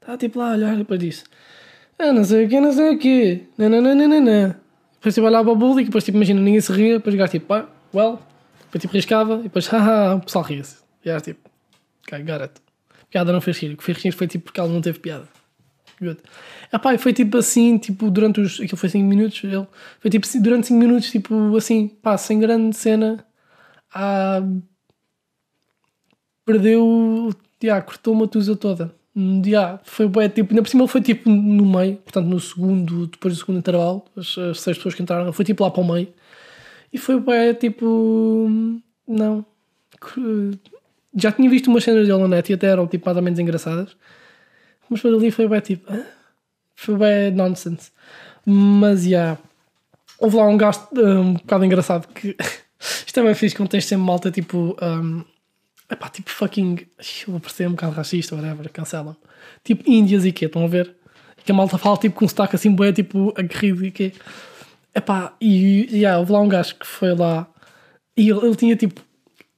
[0.00, 1.24] Estava tipo lá a olhar e depois disse:
[2.02, 4.60] Ah, não sei o que, não sei o que, nananana.
[4.94, 7.46] Depois tipo olhava o e depois tipo, imagina, ninguém se ria, depois o gajo tipo,
[7.46, 8.18] pá, well,
[8.64, 10.78] depois tipo riscava e depois, haha, o pessoal ria-se.
[11.04, 11.48] E era tipo,
[12.04, 12.18] ok.
[12.18, 14.98] A piada não fez rir, o que fez rir foi tipo porque ela não teve
[14.98, 15.28] piada.
[16.00, 16.18] Good.
[16.72, 18.54] Epá, foi tipo assim, tipo, durante os.
[18.60, 19.66] Aquilo foi 5 minutos, ele.
[20.00, 23.24] Foi tipo durante 5 minutos, tipo assim, pá, sem grande cena.
[23.94, 24.42] Ah,
[26.44, 27.30] perdeu.
[27.62, 28.92] Já, cortou uma tusa toda.
[29.14, 33.06] Hum, Já, foi bué, tipo, ainda por cima foi tipo no meio, portanto no segundo,
[33.06, 35.92] depois do segundo intervalo, as, as seis pessoas que entraram, foi tipo lá para o
[35.92, 36.08] meio.
[36.92, 38.48] E foi bué, tipo.
[39.08, 39.44] Não.
[41.14, 43.38] Já tinha visto umas cenas dele na net e até eram tipo mais ou menos
[43.38, 43.96] engraçadas.
[44.90, 45.90] Mas por ali foi bem tipo.
[46.74, 47.90] Foi bem nonsense.
[48.44, 49.06] Mas.
[49.06, 49.38] Yeah,
[50.18, 52.36] houve lá um gasto uh, um bocado engraçado que.
[53.06, 54.76] Isto é bem fixe quando tens sempre malta tipo.
[54.82, 55.24] Um,
[55.92, 56.86] epá, tipo fucking.
[57.26, 59.16] Eu vou parecer um bocado racista, whatever, cancelam.
[59.64, 60.94] Tipo índias e quê, estão a ver?
[61.44, 64.12] Que a malta fala tipo com um sotaque assim, bué, tipo aguerrido e quê.
[64.94, 67.46] Epá, e yeah, houve lá um gajo que foi lá
[68.16, 69.02] e ele, ele tinha tipo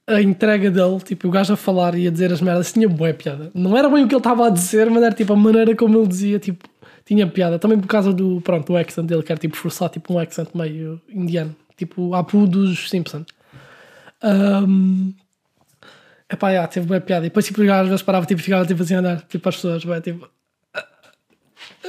[0.07, 3.13] a entrega dele, tipo, o gajo a falar e a dizer as merdas, tinha boa
[3.15, 3.51] piada.
[3.55, 5.99] Não era bem o que ele estava a dizer, mas era tipo a maneira como
[5.99, 6.69] ele dizia, tipo,
[7.07, 7.59] tinha piada.
[7.59, 10.51] Também por causa do, pronto, do accent dele, que era tipo forçar, tipo um accent
[10.55, 13.27] meio indiano, tipo Apu dos Simpsons.
[14.23, 15.15] Um,
[16.35, 17.27] epá, teve boa piada.
[17.27, 19.85] E depois, tipo, às vezes parava, tipo, ficava tipo assim a andar, tipo, as pessoas,
[19.85, 20.29] bem, tipo,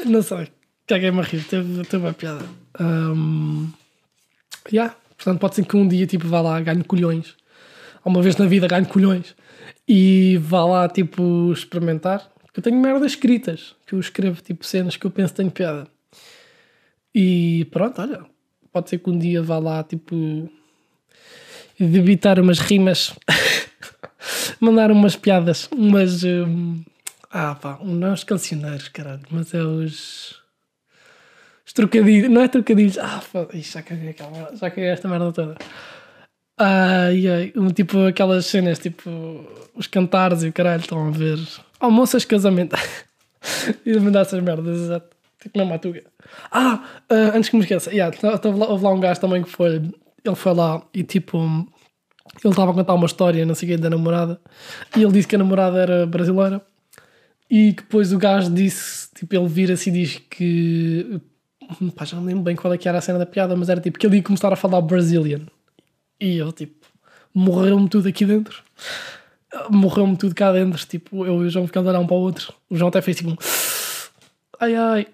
[0.05, 0.47] não sei,
[0.87, 2.45] caguei-me a rir, teve, teve boa piada.
[2.79, 3.69] Um,
[4.71, 4.95] yeah.
[5.17, 7.35] Portanto, pode ser que um dia, tipo, vá lá, ganhe colhões
[8.05, 9.35] uma vez na vida ganho colhões
[9.87, 12.29] e vá lá tipo experimentar.
[12.55, 15.87] Eu tenho merdas escritas que eu escrevo tipo cenas que eu penso que tenho piada.
[17.13, 18.23] E pronto, olha,
[18.71, 20.49] pode ser que um dia vá lá tipo
[21.77, 23.13] debitar umas rimas,
[24.59, 26.23] mandar umas piadas, umas.
[26.23, 26.83] hum,
[27.31, 30.41] ah pá, não é os cancioneiros, caralho, mas é os.
[31.65, 33.21] Os trocadilhos, não é trocadilhos, ah
[33.53, 35.55] já caguei, aquela- já caguei esta merda toda.
[36.57, 39.09] Ai, ai, um, tipo aquelas cenas, tipo
[39.75, 41.37] os cantares e o caralho estão a ver
[41.79, 42.77] almoças, casamento
[43.85, 45.15] e mandar essas merdas, exato.
[45.41, 46.03] Tipo na matuga.
[46.51, 49.49] Ah, ah, antes que me esqueça, yeah, tá- tá- houve lá um gajo também que
[49.49, 49.75] foi,
[50.23, 51.67] ele foi lá e tipo,
[52.43, 54.39] ele estava a contar uma história, não sei da namorada
[54.95, 56.61] e ele disse que a namorada era brasileira
[57.49, 61.21] e depois o gajo disse, tipo, ele vira-se e diz que,
[61.95, 63.79] pá, já não lembro bem qual é que era a cena da piada, mas era
[63.79, 65.41] tipo que ele ia começar a falar Brazilian.
[66.19, 66.87] E eu, tipo,
[67.33, 68.63] morreu-me tudo aqui dentro.
[69.69, 70.83] Morreu-me tudo cá dentro.
[70.85, 72.53] Tipo, eu e o João ficamos a olhar um para o outro.
[72.69, 73.37] O João até fez tipo.
[74.59, 75.07] Ai ai.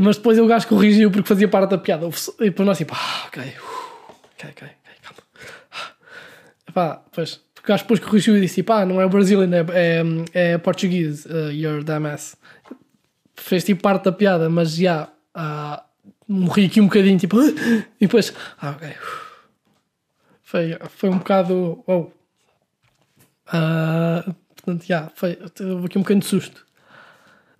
[0.00, 2.06] Mas depois o gajo corrigiu porque fazia parte da piada.
[2.40, 3.42] E depois nós tipo, ah, ok.
[3.42, 3.80] uh,
[4.34, 4.68] Ok, ok,
[6.70, 9.66] Epá, pois, Porque acho que depois corrigiu e disse ah, não é Brazilian, é,
[10.32, 12.36] é, é português, uh, you're dumbass.
[13.34, 15.82] Fez tipo parte da piada, mas já uh,
[16.28, 18.88] morri aqui um bocadinho, tipo, e depois, ah, ok.
[20.42, 21.82] Foi, foi um bocado.
[21.88, 22.06] Oh.
[23.52, 26.64] Uh, portanto, já, foi, teve aqui um bocadinho de susto.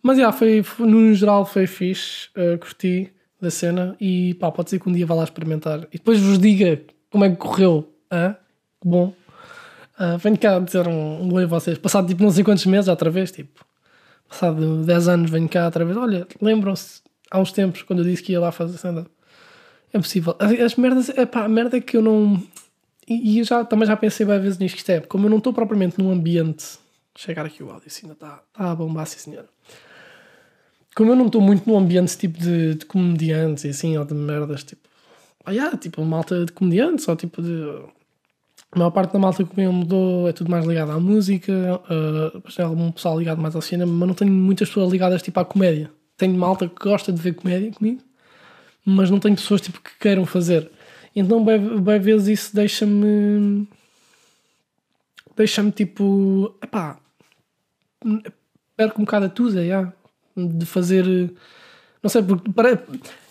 [0.00, 4.70] Mas já, foi, foi, no geral foi fixe, uh, curti da cena e pá, pode
[4.70, 7.92] ser que um dia vá lá experimentar e depois vos diga como é que correu.
[8.10, 8.49] Ah, que
[8.84, 9.14] bom.
[9.98, 11.76] Uh, venho cá dizer um, um oi a vocês.
[11.76, 13.64] Passado tipo não sei quantos meses, outra vez, tipo,
[14.28, 15.96] passado 10 anos, venho cá outra vez.
[15.96, 19.06] Olha, lembram-se há uns tempos quando eu disse que ia lá fazer cena.
[19.92, 20.36] É possível.
[20.38, 22.42] As merdas, pá, a merda é que eu não.
[23.06, 25.52] E, e já, também já pensei várias vezes nisto, isto é, como eu não estou
[25.52, 26.78] propriamente num ambiente.
[27.18, 29.44] Chegar aqui o áudio, assim, ainda está tá a bombar, sim senhor.
[30.94, 34.14] Como eu não estou muito num ambiente tipo de, de comediantes e assim, ou de
[34.14, 34.88] merdas, tipo.
[35.44, 37.82] Ah, yeah, tipo, malta de comediantes, ou tipo de
[38.72, 42.40] a maior parte da malta que eu mudou é tudo mais ligado à música, uh,
[42.40, 45.44] tem algum pessoal ligado mais ao cinema, mas não tenho muitas pessoas ligadas tipo à
[45.44, 45.90] comédia.
[46.16, 48.00] Tenho malta que gosta de ver comédia comigo,
[48.84, 50.70] mas não tenho pessoas tipo que queiram fazer.
[51.14, 53.66] Então, bem, bem vezes isso deixa-me.
[55.36, 56.54] Deixa-me tipo.
[56.62, 56.98] Epá.
[58.76, 59.92] Perco um bocado a tusa, yeah,
[60.36, 61.04] de fazer.
[62.02, 62.50] Não sei, porque.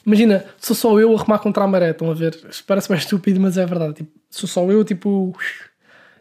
[0.05, 2.37] Imagina, sou só eu a remar contra a maré, estão a ver?
[2.65, 3.93] Parece mais estúpido, mas é verdade.
[3.95, 5.33] Tipo, sou só eu, tipo,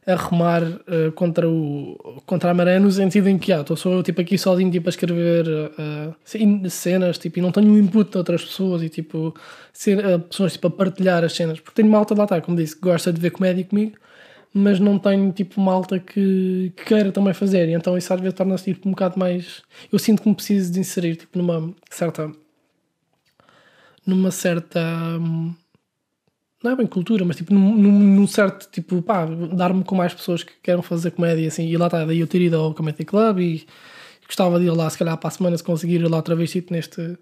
[0.06, 3.90] a remar uh, contra, o, contra a maré, no sentido em que, ah, estou só
[3.92, 8.10] eu, tipo, aqui sozinho, tipo, a escrever uh, cenas, tipo, e não tenho um input
[8.10, 9.34] de outras pessoas e, tipo,
[9.72, 11.60] ser, uh, pessoas, tipo, a partilhar as cenas.
[11.60, 13.98] Porque tenho malta lá está, como disse, que gosta de ver comédia comigo,
[14.52, 17.68] mas não tenho, tipo, malta que, que queira também fazer.
[17.68, 19.62] E então isso às vezes torna-se, tipo, um bocado mais...
[19.92, 22.32] Eu sinto que me preciso de inserir, tipo, numa certa
[24.08, 24.80] numa certa.
[25.20, 25.54] Hum,
[26.62, 30.42] não é bem cultura, mas tipo num, num certo tipo, pá, dar-me com mais pessoas
[30.42, 31.68] que queiram fazer comédia assim.
[31.68, 33.66] E lá está, daí eu ter ido ao Comedy Club e
[34.26, 36.50] gostava de ir lá, se calhar para a semana, se conseguir ir lá outra vez,
[36.50, 37.18] tipo, neste.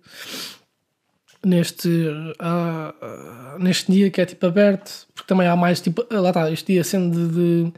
[1.44, 6.30] Neste, uh, uh, neste dia que é tipo aberto, porque também há mais tipo, lá
[6.30, 7.72] está, este dia sendo de,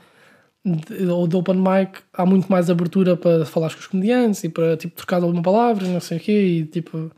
[0.65, 4.49] de, de, de open mic, há muito mais abertura para falar com os comediantes e
[4.49, 7.11] para tipo trocar alguma palavra, não sei o quê, e tipo,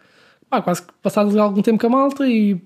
[0.49, 2.61] pá, quase que passares algum tempo com a malta e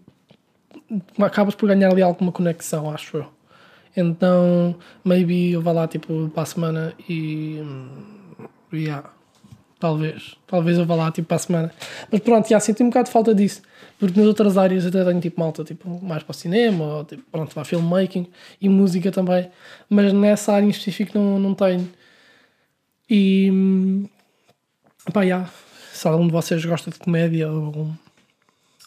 [1.18, 3.26] acabas por ganhar ali alguma conexão, acho eu.
[3.96, 7.62] Então, maybe eu vá lá tipo para a semana e.
[8.72, 9.08] Yeah,
[9.78, 10.36] talvez.
[10.46, 11.72] Talvez eu vá lá tipo para a semana.
[12.10, 13.62] Mas pronto, já sinto um bocado de falta disso.
[13.98, 17.22] Porque nas outras áreas até tenho tipo malta tipo, mais para o cinema, ou tipo,
[17.30, 18.26] pronto, para filmmaking
[18.60, 19.48] e música também.
[19.88, 21.88] Mas nessa área em específico não, não tenho.
[23.08, 24.08] E.
[25.12, 25.26] Pá, já.
[25.26, 25.50] Yeah
[25.94, 27.88] se algum de vocês gosta de comédia ou,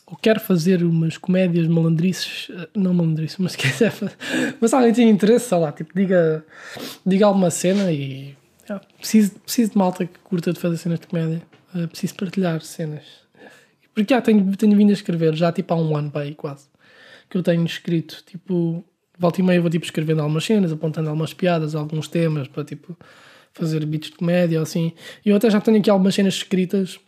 [0.07, 4.15] ou quer fazer umas comédias malandrices, eh, não malandrices, mas quiser fazer,
[4.59, 6.45] mas alguém tem interesse, sei lá, tipo, diga,
[7.05, 8.35] diga alguma cena e
[8.67, 11.41] yeah, preciso, preciso de malta que curta de fazer cenas de comédia,
[11.75, 13.03] uh, preciso partilhar cenas.
[13.93, 16.69] Porque já tenho, tenho vindo a escrever, já tipo há um ano aí quase,
[17.29, 18.85] que eu tenho escrito, tipo,
[19.19, 22.97] volta e meia vou tipo escrevendo algumas cenas, apontando algumas piadas, alguns temas para tipo
[23.53, 24.93] fazer beats de comédia ou assim.
[25.25, 26.99] E eu até já tenho aqui algumas cenas escritas.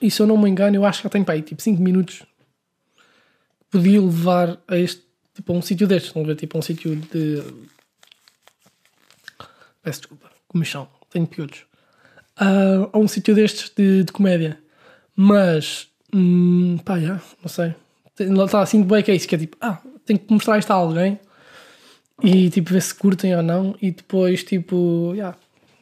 [0.00, 1.82] E se eu não me engano, eu acho que já tenho para aí tipo 5
[1.82, 2.22] minutos.
[3.70, 5.02] Podia levar a este,
[5.34, 6.36] tipo a um sítio destes, não ver?
[6.36, 7.42] Tipo a um sítio de.
[9.82, 11.64] Peço desculpa, comichão, tenho piolhos.
[12.40, 14.58] Uh, a um sítio destes de, de comédia.
[15.14, 17.74] Mas, hum, pá, já, não sei.
[18.18, 20.70] Está assim de bem que é isso, que é tipo, ah, tenho que mostrar isto
[20.70, 21.18] a alguém
[22.22, 25.36] e tipo ver se curtem ou não e depois tipo, yeah,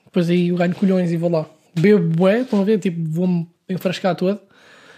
[0.05, 1.47] depois aí eu ganho colhões e vou lá.
[1.75, 2.79] Bebo bué, estão a ver?
[2.79, 4.41] Tipo, vou-me enfrascar todo,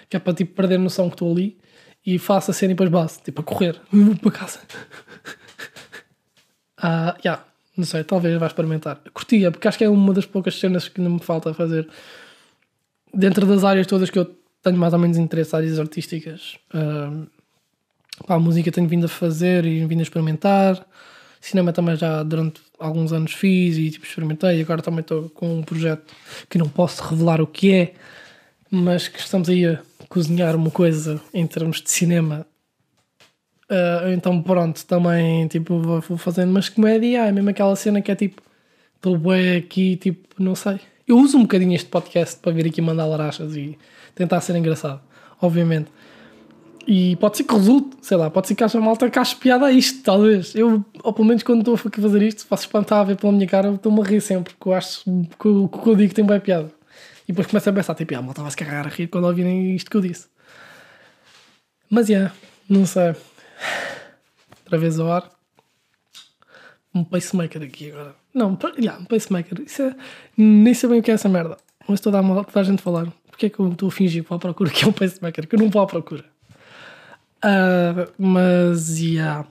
[0.09, 1.59] que é para tipo perder a noção que estou ali
[2.05, 4.61] e faço a cena e depois base, tipo a correr, vou para casa.
[6.83, 7.45] Ah, yeah,
[7.77, 9.03] não sei, talvez vá experimentar.
[9.13, 11.87] Curtia, porque acho que é uma das poucas cenas que não me falta fazer
[13.13, 16.57] dentro das áreas todas que eu tenho mais ou menos interesse, áreas artísticas.
[16.75, 17.27] Uh,
[18.27, 20.87] pá, a música tenho vindo a fazer e vindo a experimentar.
[21.41, 24.61] Cinema também já durante alguns anos fiz e tipo, experimentei.
[24.61, 26.15] Agora também estou com um projeto
[26.49, 27.95] que não posso revelar o que é,
[28.71, 32.47] mas que estamos aí a cozinhar uma coisa em termos de cinema.
[33.71, 37.27] Uh, então pronto, também tipo, vou, fazendo umas comédia.
[37.27, 38.43] É mesmo aquela cena que é tipo,
[38.97, 40.79] estou bem aqui, tipo, não sei.
[41.07, 43.77] Eu uso um bocadinho este podcast para vir aqui mandar larachas e
[44.15, 45.01] tentar ser engraçado,
[45.41, 45.91] obviamente.
[46.87, 49.67] E pode ser que resulte, sei lá, pode ser que haja malta que ache piada
[49.67, 50.55] a isto, talvez.
[50.55, 53.47] Eu, ou pelo menos quando estou a fazer isto, faço espantar a ver pela minha
[53.47, 56.41] cara, estou-me a rir sempre, porque eu acho que o que eu digo tem bem
[56.41, 56.80] piada.
[57.31, 59.29] E depois começo a pensar, tipo, ah, a malta vai se carregar a rir quando
[59.29, 60.27] ouvirem isto que eu disse.
[61.89, 62.35] Mas, é, yeah,
[62.69, 63.15] não sei.
[64.65, 65.31] Outra vez ao ar.
[66.93, 68.17] um pacemaker aqui agora.
[68.35, 69.61] Não, yeah, um pacemaker.
[69.65, 69.95] Isso é,
[70.37, 71.57] nem sei bem o que é essa merda.
[71.87, 73.07] Mas estou a dar mal para a gente falar.
[73.29, 75.47] Porquê é que eu estou a fingir que vou à procura que é um pacemaker?
[75.47, 76.25] Que eu não vou à procura.
[77.41, 79.47] Ah, mas, yeah.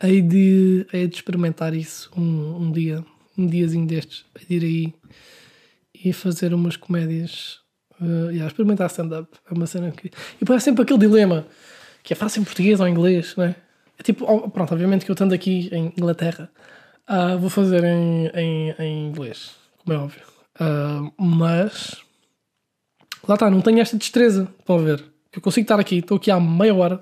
[0.00, 3.04] Hei de, hei de experimentar isso um, um dia.
[3.36, 4.24] Um diazinho destes.
[4.36, 4.94] Hei de ir aí
[6.04, 7.60] e fazer umas comédias.
[8.00, 9.28] Uh, yeah, experimentar stand-up.
[9.50, 10.10] É uma cena que.
[10.40, 11.46] E parece sempre aquele dilema
[12.02, 13.56] que é fácil em português ou em inglês, não é?
[13.98, 16.50] É tipo, oh, pronto, obviamente que eu estando aqui em Inglaterra,
[17.06, 20.22] ah, vou fazer em, em, em inglês, como é óbvio.
[20.60, 22.02] Ah, mas
[23.26, 24.48] lá está, não tenho esta destreza.
[24.58, 25.04] Estão a ver?
[25.32, 27.00] Que eu consigo estar aqui, estou aqui há meia hora,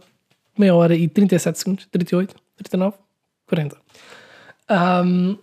[0.57, 2.97] meia hora e 37 segundos, 38, 39,
[3.47, 3.77] 40.
[4.69, 5.37] Ahm,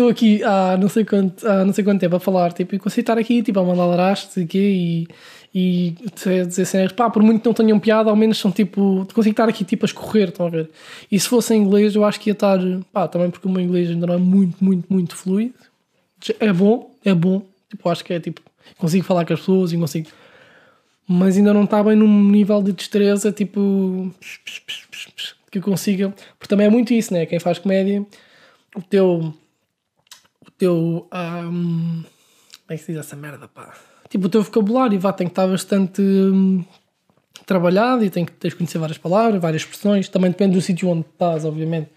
[0.00, 2.78] Estou aqui há não, sei quanto, há não sei quanto tempo a falar, tipo, e
[2.78, 5.08] consigo estar aqui, tipo, a mandar larastes e quê, e,
[5.54, 5.94] e
[6.46, 9.46] dizer cenas, pá, por muito que não tenham piada, ao menos são tipo, consigo estar
[9.46, 10.70] aqui, tipo, a escorrer, estão a ver?
[11.12, 12.58] E se fosse em inglês, eu acho que ia estar,
[12.90, 15.52] pá, também porque o meu inglês ainda não é muito, muito, muito fluido.
[16.40, 18.40] É bom, é bom, tipo, acho que é tipo,
[18.78, 20.08] consigo falar com as pessoas e consigo,
[21.06, 24.14] mas ainda não está bem num nível de destreza, tipo,
[25.50, 26.08] que eu consiga,
[26.38, 27.26] porque também é muito isso, né?
[27.26, 28.02] Quem faz comédia,
[28.74, 29.34] o teu
[30.60, 31.08] teu.
[31.10, 33.74] ahm, como é que se diz essa merda, pá?
[34.08, 36.64] Tipo, o teu vocabulário vá, tem que estar bastante hum,
[37.46, 40.08] trabalhado e tem que tens que conhecer várias palavras, várias expressões.
[40.08, 41.90] Também depende do sítio onde estás, obviamente.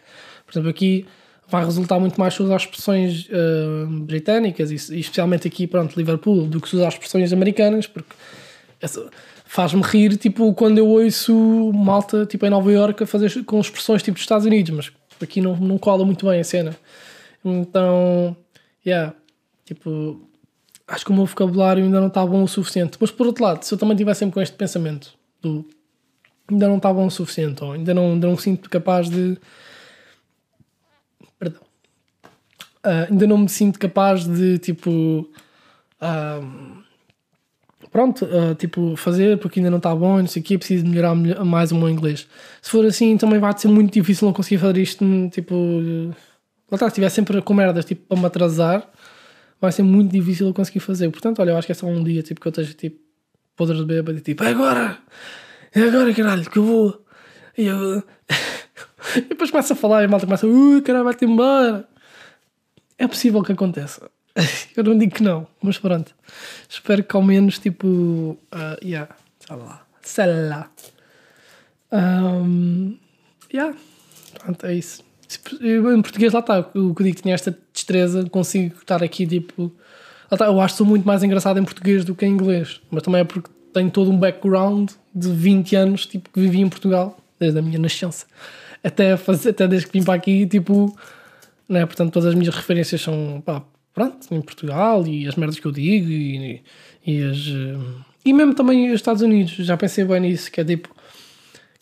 [0.46, 1.06] Por exemplo, aqui
[1.48, 6.60] vai resultar muito mais usar expressões ah, britânicas e, e especialmente aqui, pronto, Liverpool, do
[6.60, 8.16] que se usar expressões americanas, porque
[9.46, 14.02] faz-me rir, tipo, quando eu ouço malta, tipo, em Nova Iorque a fazer com expressões
[14.02, 16.76] tipo dos Estados Unidos, mas aqui não, não cola muito bem a cena.
[17.46, 18.36] Então,
[18.86, 19.14] yeah,
[19.66, 20.28] tipo,
[20.88, 22.98] acho que o meu vocabulário ainda não está bom o suficiente.
[23.00, 25.66] Mas por outro lado, se eu também estiver sempre com este pensamento do
[26.50, 29.38] ainda não está bom o suficiente, ou ainda não, ainda não sinto capaz de.
[31.40, 31.62] Perdão.
[32.84, 35.30] Ah, ainda não me sinto capaz de, tipo.
[36.02, 36.42] ah,
[37.92, 41.16] pronto, ah, tipo, fazer porque ainda não está bom, não sei o quê, preciso melhorar
[41.16, 42.28] melho- mais o meu inglês.
[42.62, 45.56] Se for assim, também vai ser muito difícil não conseguir fazer isto, tipo.
[46.74, 48.90] Lá está, se estiver sempre com merdas tipo, para me atrasar,
[49.62, 51.08] vai ser muito difícil eu conseguir fazer.
[51.12, 53.00] Portanto, olha, eu acho que é só um dia tipo, que eu esteja tipo,
[53.56, 54.98] podres de bêbado e tipo, é agora!
[55.72, 57.06] É agora, caralho, que eu vou!
[57.56, 58.02] E eu.
[59.16, 61.88] e depois começa a falar e a malta começa, ui, caralho, vai-te embora!
[62.98, 64.10] É possível que aconteça.
[64.76, 66.16] eu não digo que não, mas pronto.
[66.68, 70.72] Espero que ao menos, tipo, uh, yeah, sei lá, sei lá.
[71.92, 72.98] Um,
[73.54, 73.78] yeah,
[74.40, 75.03] pronto, é isso.
[75.62, 79.26] Eu, Em português, lá está, o que eu digo, tinha esta destreza, consigo estar aqui,
[79.26, 79.72] tipo.
[80.30, 82.82] Lá está, eu acho que sou muito mais engraçado em português do que em inglês,
[82.90, 86.70] mas também é porque tenho todo um background de 20 anos, tipo, que vivi em
[86.70, 88.26] Portugal, desde a minha nascença,
[88.84, 90.96] até, fazer, até desde que vim para aqui, tipo,
[91.68, 91.86] né?
[91.86, 95.72] portanto, todas as minhas referências são, pá, pronto, em Portugal e as merdas que eu
[95.72, 96.62] digo e,
[97.06, 97.38] e as.
[97.48, 100.90] eh, E mesmo também os Estados Unidos, já pensei bem nisso, que é tipo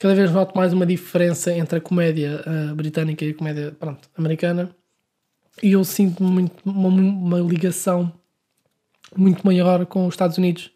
[0.02, 4.10] cada vez noto mais uma diferença entre a comédia ah, britânica e a comédia pronto,
[4.18, 4.76] americana.
[5.62, 8.12] E eu sinto muito uma, uma ligação
[9.16, 10.72] muito maior com os Estados Unidos.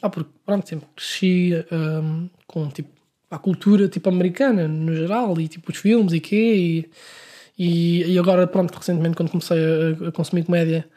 [0.00, 2.88] Ah, porque pronto, sempre cresci ahm, com tipo
[3.30, 6.86] a cultura tipo americana no geral e tipo os filmes e quê
[7.58, 10.88] e, e, e agora pronto, recentemente quando comecei a, a consumir comédia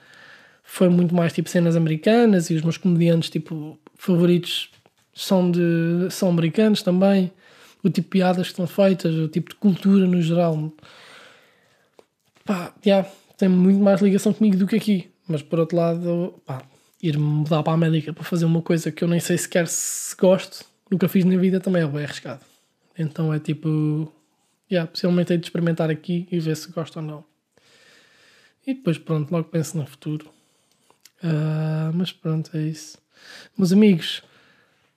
[0.63, 4.69] foi muito mais tipo cenas americanas e os meus comediantes tipo favoritos
[5.13, 7.29] são de são americanos também
[7.83, 10.71] o tipo de piadas que estão feitas o tipo de cultura no geral.
[12.45, 15.11] Pá, yeah, tem muito mais ligação comigo do que aqui.
[15.27, 16.63] Mas por outro lado pá,
[17.01, 20.15] ir mudar para a América para fazer uma coisa que eu nem sei sequer se
[20.15, 22.41] gosto nunca fiz na vida também é bem arriscado.
[22.97, 24.11] Então é tipo
[24.71, 27.23] yeah, possivelmente hei de experimentar aqui e ver se gosto ou não.
[28.65, 30.29] E depois pronto, logo penso no futuro.
[31.23, 32.97] Ah, mas pronto, é isso.
[33.57, 34.21] Meus amigos,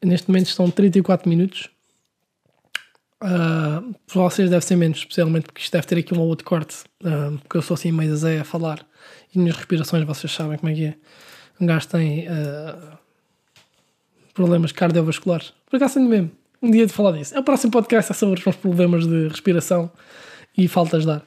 [0.03, 1.71] neste momento estão 34 minutos.
[3.21, 6.45] Ah, para vocês deve ser menos, especialmente porque isto deve ter aqui um ou outro
[6.45, 8.87] corte, ah, porque eu sou assim meio Zé a falar
[9.35, 10.95] e minhas respirações vocês sabem como é que é.
[11.61, 12.99] Um gajo tem ah,
[14.33, 15.53] problemas cardiovasculares.
[15.69, 16.31] Por acaso tenho mesmo.
[16.63, 17.35] Um dia de falar disso.
[17.35, 19.91] É o próximo podcast é sobre os meus problemas de respiração
[20.57, 21.23] e faltas de ar.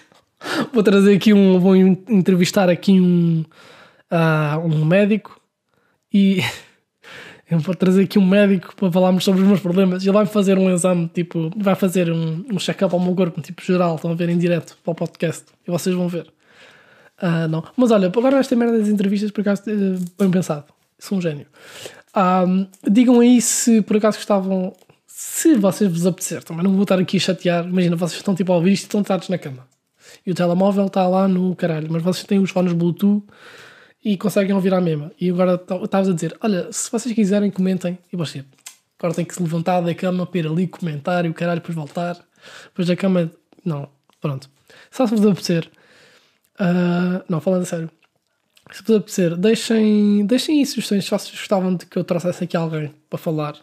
[0.72, 1.58] vou trazer aqui um.
[1.58, 3.44] Vou entrevistar aqui um
[4.10, 5.40] a um médico
[6.12, 6.40] e
[7.54, 10.02] eu vou trazer aqui um médico para falarmos sobre os meus problemas.
[10.02, 13.62] Ele vai-me fazer um exame, tipo, vai fazer um, um check-up ao meu corpo, tipo,
[13.62, 13.96] geral.
[13.96, 16.26] Estão a ver em direto para o podcast e vocês vão ver.
[17.18, 17.64] Ah, não.
[17.76, 20.64] Mas olha, agora esta merda das entrevistas, por acaso, eh, bem pensado.
[20.98, 21.46] Sou um gênio.
[22.12, 22.44] Ah,
[22.88, 24.72] digam aí se por acaso gostavam,
[25.06, 27.64] se vocês vos apetecer, também não vou estar aqui a chatear.
[27.64, 29.66] Imagina, vocês estão tipo a ouvir isto e estão sentados na cama.
[30.26, 33.22] E o telemóvel está lá no caralho, mas vocês têm os fones Bluetooth
[34.04, 35.10] e conseguem ouvir à mesma.
[35.18, 37.98] E agora estavas a dizer: olha, se vocês quiserem, comentem.
[38.12, 38.44] E você,
[38.98, 41.74] agora tem que se levantar da cama para ir ali comentar e o caralho depois
[41.74, 42.18] voltar.
[42.64, 43.32] Depois da cama,
[43.64, 43.88] não,
[44.20, 44.50] pronto.
[44.90, 45.70] Só se vos apetecer.
[46.60, 47.90] Uh, não, falando sério.
[48.70, 52.56] Se vos apetecer, deixem, deixem aí sugestões se vocês gostavam de que eu trouxesse aqui
[52.56, 53.56] alguém para falar.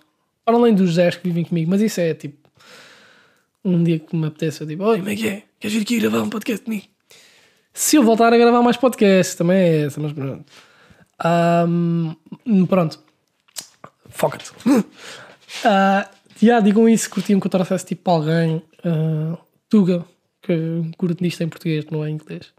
[0.43, 2.41] Para além dos Zés que vivem comigo, mas isso é tipo.
[3.63, 5.43] Um dia que me apetece, eu digo: Oi, como é que é?
[5.59, 6.90] Queres vir aqui gravar um podcast comigo?
[7.73, 10.45] Se eu voltar a gravar mais podcasts, também é essa, mas pronto.
[11.23, 12.99] Um, pronto.
[14.09, 14.51] Foca-te.
[14.67, 14.83] uh,
[16.41, 18.61] yeah, digam isso, curtiam que eu trouxesse tipo alguém.
[18.85, 19.37] Uh,
[19.69, 20.03] Tuga,
[20.41, 22.51] que curto nisto em português, não é em inglês.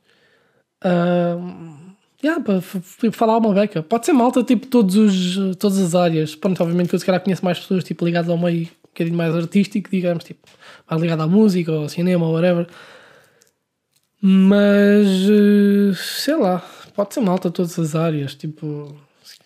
[0.85, 1.93] Uh,
[2.25, 2.61] yeah, para
[3.13, 3.83] falar uma beca.
[3.83, 6.35] Pode ser malta, tipo, todos os, todas as áreas.
[6.35, 9.17] Pronto, obviamente que eu se calhar conheço mais pessoas tipo, ligadas ao meio um bocadinho
[9.17, 10.41] mais artístico, digamos, tipo,
[10.89, 12.67] mais ligado à música ou ao cinema ou whatever.
[14.25, 16.65] Mas eh, sei lá,
[16.95, 18.97] pode ser malta todas as áreas, tipo.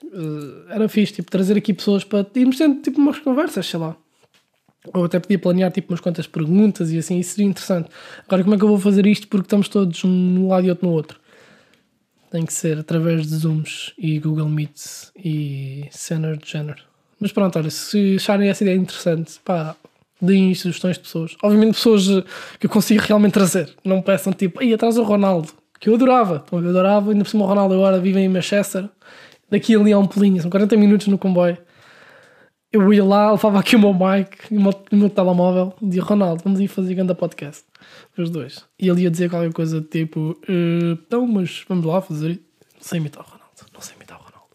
[0.04, 3.96] Eh, era fixe, tipo, trazer aqui pessoas para irmos tendo tipo umas conversas, sei lá.
[4.92, 7.88] Ou até podia planear tipo umas quantas perguntas e assim, isso seria interessante.
[8.26, 9.26] Agora, como é que eu vou fazer isto?
[9.28, 11.18] Porque estamos todos um lado e outro no outro.
[12.30, 16.82] Tem que ser através de Zooms e Google Meets e cenas de género.
[17.18, 19.74] Mas pronto, olha, se acharem essa ideia interessante, pá,
[20.20, 21.36] deem sugestões de pessoas.
[21.42, 22.24] Obviamente, pessoas eh,
[22.58, 23.74] que eu consigo realmente trazer.
[23.84, 25.48] Não peçam tipo, aí atrás o Ronaldo,
[25.78, 26.44] que eu adorava.
[26.50, 28.88] Eu adorava, ainda por cima o Ronaldo agora vive em Manchester.
[29.50, 31.58] Daqui ali a um pulinho, são 40 minutos no comboio.
[32.72, 36.42] Eu ia lá, levava aqui o meu mic e o meu, telemóvel e dizia: Ronaldo,
[36.42, 37.64] vamos ir fazer grande podcast.
[38.18, 38.64] Os dois.
[38.78, 42.40] E ele ia dizer qualquer coisa tipo: uh, Então, mas vamos lá fazer.
[42.74, 44.48] Não sei imitar o Ronaldo, não sei imitar o Ronaldo.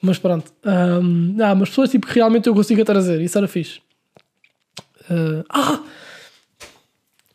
[0.00, 0.52] Mas pronto.
[0.64, 3.80] Um, ah, mas pessoas tipo, que realmente eu consigo trazer, isso era fixe.
[5.10, 5.82] Uh, ah!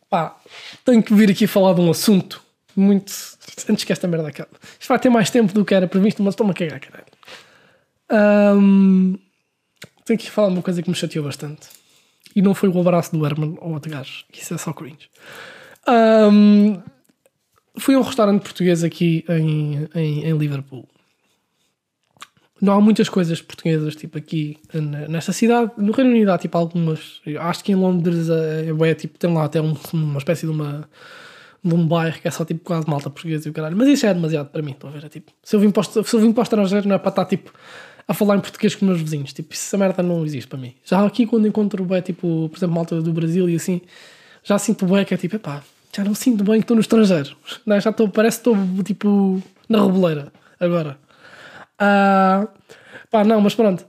[0.09, 0.37] Pá,
[0.85, 2.41] tenho que vir aqui falar de um assunto
[2.75, 3.11] muito.
[3.69, 4.51] Antes que esta merda acabe.
[4.79, 7.05] Isto vai ter mais tempo do que era previsto, mas estou-me a cagar, caralho.
[8.59, 9.17] Um,
[10.05, 11.67] tenho que falar de uma coisa que me chateou bastante.
[12.35, 14.25] E não foi o abraço do Herman ou outro gajo.
[14.33, 15.09] Isso é só cringe.
[15.87, 16.81] Um,
[17.77, 20.87] fui a um restaurante português aqui em, em, em Liverpool
[22.63, 24.57] não há muitas coisas portuguesas, tipo, aqui
[25.09, 25.69] nesta cidade.
[25.75, 27.19] No Reino Unido há, tipo, algumas.
[27.41, 30.87] Acho que em Londres é, é tipo, tem lá até um, uma espécie de uma
[31.61, 33.75] de um bairro que é só tipo quase malta portuguesa e o caralho.
[33.75, 35.03] Mas isso é demasiado para mim, estão a ver?
[35.03, 36.99] É, tipo, se eu vim para o, se eu vim para o estrangeiro não é
[36.99, 37.51] para estar tipo
[38.07, 39.33] a falar em português com os meus vizinhos.
[39.33, 40.73] Tipo, essa merda não existe para mim.
[40.85, 43.81] Já aqui quando encontro bem, tipo, por exemplo, malta do Brasil e assim,
[44.41, 45.61] já sinto bem que é tipo, epá,
[45.93, 47.35] já não sinto bem que estou no estrangeiro.
[47.65, 47.81] Não, é?
[47.81, 50.97] já estou, parece que estou tipo na reboleira agora.
[51.83, 52.47] Uh,
[53.09, 53.85] pá, não, mas pronto.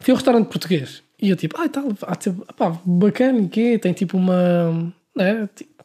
[0.00, 3.48] Fui ao restaurante português e eu tipo, ah, tal, há de ser, pá, bacana e
[3.48, 3.78] quê?
[3.78, 4.92] Tem tipo uma.
[5.14, 5.48] Né?
[5.54, 5.84] Tipo,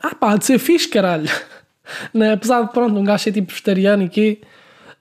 [0.00, 1.28] ah, pá, há de ser fixe, caralho.
[2.14, 2.32] né?
[2.32, 4.40] Apesar de, pronto, um gajo ser tipo vegetariano e quê?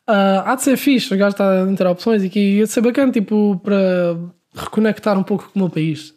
[0.09, 2.81] Uh, há de ser fixe, o gajo está a ter opções e que ia ser
[2.81, 4.17] bacana, tipo, para
[4.55, 6.13] reconectar um pouco com o meu país.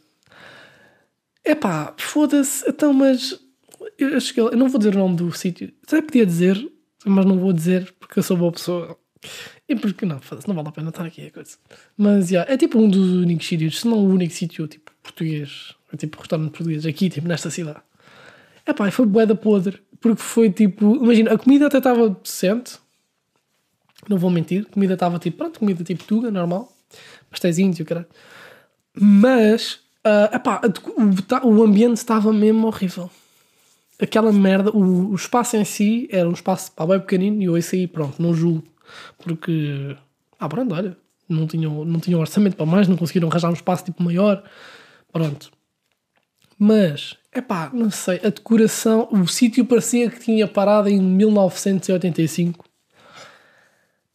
[1.44, 3.38] É pá, foda-se, então, mas
[3.98, 4.10] eu,
[4.50, 6.56] eu não vou dizer o nome do sítio, até podia dizer,
[7.04, 8.96] mas não vou dizer porque eu sou boa pessoa.
[9.68, 11.56] E porque não, não vale a pena estar aqui a coisa.
[11.96, 15.74] Mas yeah, é tipo um dos únicos sítios, se não o único sítio tipo português,
[15.96, 17.80] tipo restaurante português aqui, tipo nesta cidade.
[18.64, 22.78] É pá, foi bué da podre, porque foi tipo, imagina, a comida até estava decente,
[24.08, 26.72] não vou mentir, a comida estava tipo, pronto, comida tipo tuga, normal,
[27.30, 28.06] pastéis e o.
[28.94, 30.60] Mas, uh, epá,
[31.42, 33.10] o, o ambiente estava mesmo horrível.
[34.00, 37.56] Aquela merda, o, o espaço em si era um espaço pá, bem pequenino e eu
[37.56, 38.64] esse aí, pronto, não julgo
[39.18, 39.96] porque,
[40.38, 40.96] ah, pronto, olha,
[41.28, 44.42] não tinham, não tinham orçamento para mais, não conseguiram arranjar um espaço tipo maior,
[45.12, 45.50] pronto.
[46.58, 52.64] Mas, é pá, não sei, a decoração, o sítio parecia que tinha parado em 1985.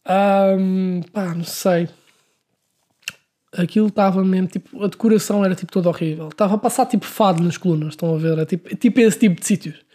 [0.08, 1.88] Um, pá, não sei.
[3.52, 6.28] Aquilo estava mesmo, tipo, a decoração era tipo toda horrível.
[6.28, 8.38] Estava a passar tipo fado nas colunas, estão a ver?
[8.38, 9.85] É tipo, é tipo esse tipo de sítios.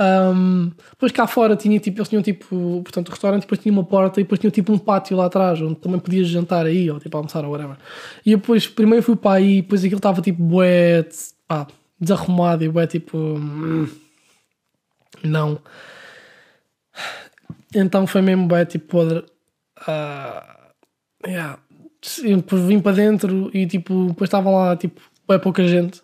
[0.00, 3.84] Um, depois cá fora tinha tipo, eles tinham tipo, portanto, o restaurante depois tinha uma
[3.84, 6.98] porta e depois tinha tipo um pátio lá atrás onde também podias jantar aí ou
[6.98, 7.76] tipo almoçar ou whatever.
[8.24, 11.06] E depois, primeiro fui para aí, depois aquilo estava tipo bué,
[11.46, 11.66] pá,
[12.00, 13.18] desarrumado e bué tipo.
[13.18, 13.88] Hum,
[15.22, 15.58] não.
[17.74, 19.24] Então foi mesmo bué tipo podre.
[19.80, 21.58] Uh, yeah.
[22.66, 26.02] Vim para dentro e tipo, depois estava lá tipo, bué pouca gente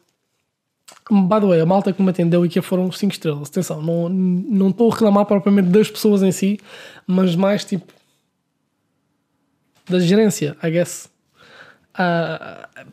[1.11, 3.48] By the way, a malta que me atendeu e que foram 5 estrelas.
[3.48, 6.61] Atenção, não, não estou a reclamar propriamente das pessoas em si,
[7.06, 7.92] mas mais tipo
[9.88, 11.09] da gerência, I guess.
[11.94, 12.92] Uh,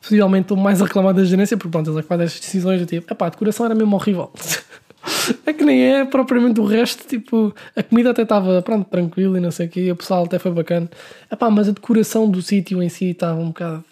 [0.00, 2.80] possivelmente estou mais a reclamar da gerência, porque pronto, eles é que fazem estas decisões.
[2.80, 4.30] Eu tipo, epá, a decoração era mesmo horrível.
[5.46, 9.40] é que nem é propriamente o resto, tipo, a comida até estava, pronto, tranquila e
[9.40, 10.90] não sei o quê, o pessoal até foi bacana.
[11.32, 13.84] Epá, mas a decoração do sítio em si estava um bocado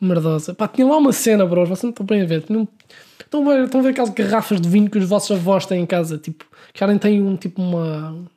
[0.00, 0.54] merdosa.
[0.54, 2.44] Pá, tinha lá uma cena, bros, vocês não estão bem a ver.
[2.48, 2.68] Não...
[3.20, 5.82] Estão, a ver, estão a ver aquelas garrafas de vinho que os vossos avós têm
[5.82, 8.28] em casa, tipo, que já nem têm um, tipo, uma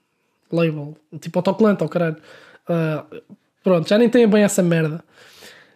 [0.51, 2.17] label, tipo autocolante, ao caralho.
[2.67, 3.21] Uh,
[3.63, 5.03] pronto, já nem têm bem essa merda.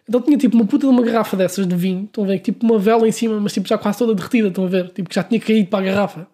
[0.08, 2.38] Então tinha tipo uma puta de uma garrafa dessas de vinho, estão a ver?
[2.40, 4.90] Tipo uma vela em cima, mas tipo já quase toda derretida, estão a ver?
[4.90, 6.26] Tipo que já tinha caído para a garrafa.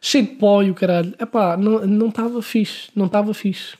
[0.00, 1.14] Cheio de pó e o caralho.
[1.20, 3.76] Epá, não estava fixe, não estava fixe.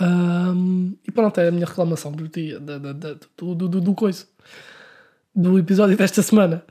[0.00, 2.94] Um, e pronto, é a minha reclamação do dia, do,
[3.36, 4.26] do, do, do coisa.
[5.34, 6.62] Do episódio desta semana.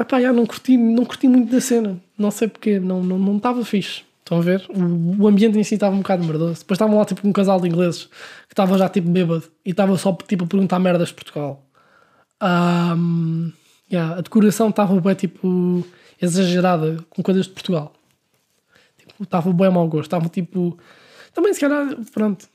[0.00, 2.00] Epá, já não curti, não curti muito da cena.
[2.16, 3.02] Não sei porquê, não
[3.36, 4.02] estava não, não fixe.
[4.20, 4.64] Estão a ver?
[4.70, 6.60] O, o ambiente em si estava um bocado merdoso.
[6.60, 9.96] Depois estavam lá tipo um casal de ingleses que estava já tipo bêbado e estava
[9.98, 11.66] só tipo a perguntar merdas de Portugal.
[12.42, 13.52] Um,
[13.92, 15.84] yeah, a decoração estava bem tipo
[16.22, 17.92] exagerada com coisas de Portugal.
[18.96, 20.04] Tipo, estava bem mau gosto.
[20.04, 20.78] Estava tipo.
[21.34, 22.48] Também se calhar, pronto.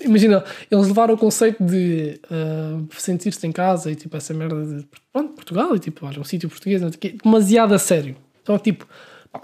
[0.00, 4.86] Imagina, eles levaram o conceito de uh, sentir-se em casa e tipo essa merda de
[5.12, 6.82] pronto, Portugal e tipo, olha, um sítio português,
[7.22, 8.16] demasiado a sério.
[8.42, 8.86] Então, tipo,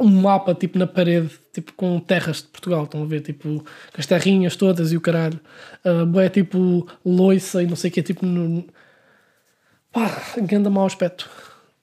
[0.01, 3.65] um mapa tipo na parede, tipo com terras de Portugal, estão a ver, tipo
[3.97, 5.41] as terrinhas todas e o caralho.
[5.85, 8.65] Uh, é tipo loiça e não sei o que, tipo no.
[9.93, 11.29] pá, grande mau aspecto.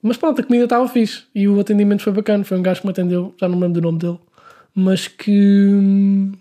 [0.02, 2.44] Mas pronto, a comida estava fixe e o atendimento foi bacana.
[2.44, 4.20] Foi um gajo que me atendeu, já não me lembro do nome dele,
[4.76, 6.32] mas que.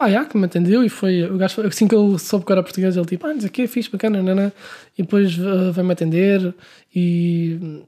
[0.00, 1.24] Ah, já, que me atendeu e foi.
[1.24, 3.66] O gajo, assim que ele soube que era português, ele tipo, ah, sei o que,
[3.66, 4.50] fixe, bacana, nanã.
[4.96, 6.54] E depois uh, veio-me atender
[6.94, 7.84] e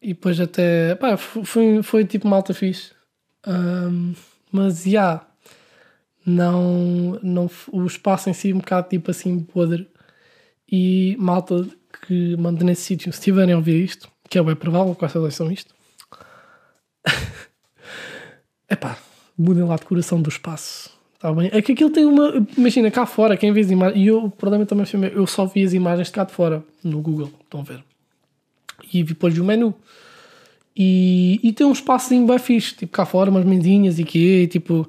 [0.00, 0.94] e depois até.
[0.96, 2.92] Pá, foi, foi tipo malta fixe.
[3.46, 4.14] Um,
[4.50, 4.88] mas já.
[4.90, 5.26] Yeah,
[6.26, 7.50] não, não.
[7.70, 9.88] O espaço em si é um bocado tipo assim podre.
[10.70, 11.68] E malta
[12.06, 15.34] que manda nesse sítio, se estiverem a ouvir isto, que é bem provável que vocês
[15.34, 15.74] são isto.
[18.70, 18.96] Epá,
[19.36, 21.01] mudem lá a decoração do espaço.
[21.22, 21.48] Está bem?
[21.52, 22.44] É que aquilo tem uma.
[22.58, 23.96] Imagina, cá fora, quem vê as imagens.
[23.96, 26.64] E eu, o problema também foi eu só vi as imagens de cá de fora
[26.82, 27.30] no Google.
[27.44, 27.84] Estão a ver?
[28.92, 29.72] E depois o menu.
[30.76, 34.46] E, e tem um espacinho bem fixe, tipo cá fora, umas mendinhas e quê, e
[34.48, 34.88] tipo.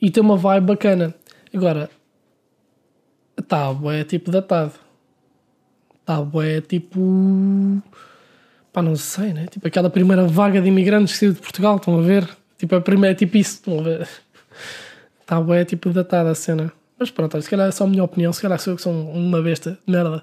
[0.00, 1.14] E tem uma vibe bacana.
[1.52, 1.90] Agora,
[3.46, 4.72] tá, é tipo datado.
[6.06, 7.82] Tá, é tipo.
[8.72, 9.46] Pá, não sei, né?
[9.48, 12.26] Tipo aquela primeira vaga de imigrantes que saiu de Portugal, estão a ver?
[12.56, 14.08] Tipo, a primeira é tipo isso, estão a ver?
[15.26, 16.72] Tá, é tipo datada a cena.
[16.98, 18.92] Mas pronto, se calhar é só a minha opinião, se calhar sou eu que sou
[18.92, 20.22] uma besta merda.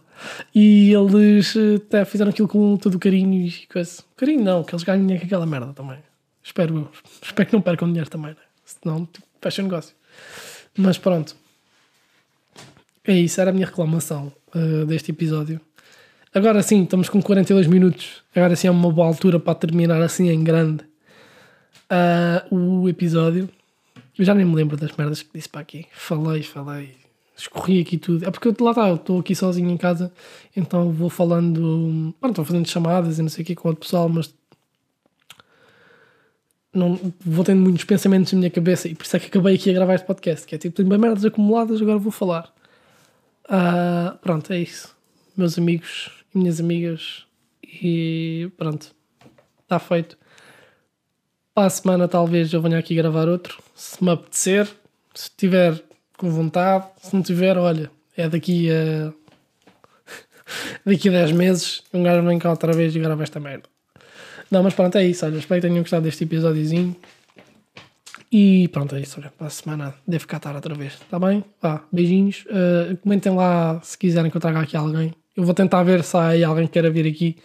[0.55, 4.01] E eles eh, até fizeram aquilo com todo o carinho e coisa.
[4.15, 5.99] Carinho não, que eles ganhem dinheiro com aquela merda também.
[6.41, 6.89] Espero eu.
[7.21, 8.37] Espero que não percam dinheiro também, né?
[8.65, 9.95] Senão tipo, fecha o negócio.
[10.75, 11.35] Mas pronto.
[13.05, 15.61] É isso, era a minha reclamação uh, deste episódio.
[16.33, 18.23] Agora sim, estamos com 42 minutos.
[18.35, 20.83] Agora sim é uma boa altura para terminar assim em grande
[21.91, 23.47] uh, o episódio.
[24.17, 25.85] Eu já nem me lembro das merdas que disse para aqui.
[25.91, 26.95] Falei, falei.
[27.35, 28.25] Escorri aqui tudo.
[28.25, 30.11] É porque eu, lá está, eu estou aqui sozinho em casa,
[30.55, 32.13] então vou falando.
[32.19, 34.33] Pronto, estou fazendo chamadas e não sei o que com outro pessoal, mas.
[36.71, 39.69] Não, vou tendo muitos pensamentos na minha cabeça e por isso é que acabei aqui
[39.69, 40.45] a gravar este podcast.
[40.45, 42.53] Que é tipo, tenho bem merdas acumuladas, agora vou falar.
[43.45, 44.95] Uh, pronto, é isso.
[45.35, 47.25] Meus amigos e minhas amigas.
[47.63, 48.93] E pronto,
[49.63, 50.17] está feito.
[51.53, 54.67] Para a semana talvez eu venha aqui gravar outro, se me apetecer,
[55.13, 55.81] se tiver
[56.17, 59.13] com vontade, se não tiver, olha, é daqui a
[60.85, 63.63] daqui a 10 meses, um gajo vem cá outra vez e grava esta merda.
[64.49, 66.95] Não, mas pronto, é isso, olha, espero que tenham gostado deste episódiozinho.
[68.31, 71.43] E pronto, é isso, olha, para a semana devo catar outra vez, está bem?
[71.61, 72.45] Vá, beijinhos.
[72.45, 75.13] Uh, comentem lá se quiserem que eu traga aqui alguém.
[75.35, 77.37] Eu vou tentar ver se há alguém que queira vir aqui,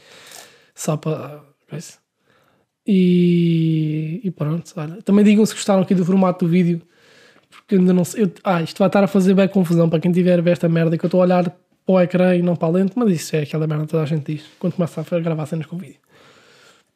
[0.75, 1.39] só para...
[1.73, 2.08] Uh,
[2.91, 5.03] e, e pronto, olha.
[5.03, 6.81] Também digam se gostaram aqui do formato do vídeo,
[7.51, 8.25] porque ainda não sei.
[8.25, 10.71] Eu, ah, isto vai estar a fazer bem confusão para quem tiver a ver esta
[10.71, 13.13] merda que eu estou a olhar para o ecrã e não para a lente, mas
[13.13, 15.77] isso é aquela merda que toda a gente diz quando começa a gravar cenas com
[15.77, 15.99] vídeo.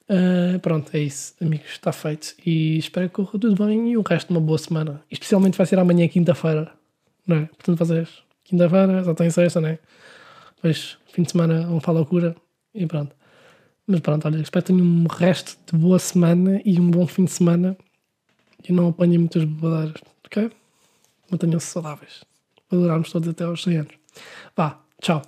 [0.09, 2.34] Uh, pronto, é isso, amigos, está feito.
[2.45, 5.03] E espero que corra tudo bem e o resto de uma boa semana.
[5.11, 6.72] Especialmente vai ser amanhã, quinta-feira,
[7.26, 7.45] não é?
[7.45, 8.09] Portanto, fazer
[8.45, 9.78] quinta-feira, já tem sexta, não é?
[10.57, 12.34] Depois, fim de semana, vamos a loucura
[12.74, 13.14] e pronto.
[13.87, 17.24] Mas pronto, olha, espero que tenham um resto de boa semana e um bom fim
[17.24, 17.76] de semana
[18.68, 20.51] e não apanhem muitas bobadeiras, ok?
[21.30, 22.24] Mantenham-se saudáveis.
[22.68, 23.95] Para durarmos todos até aos 100 anos.
[24.57, 25.22] Vá, tchau.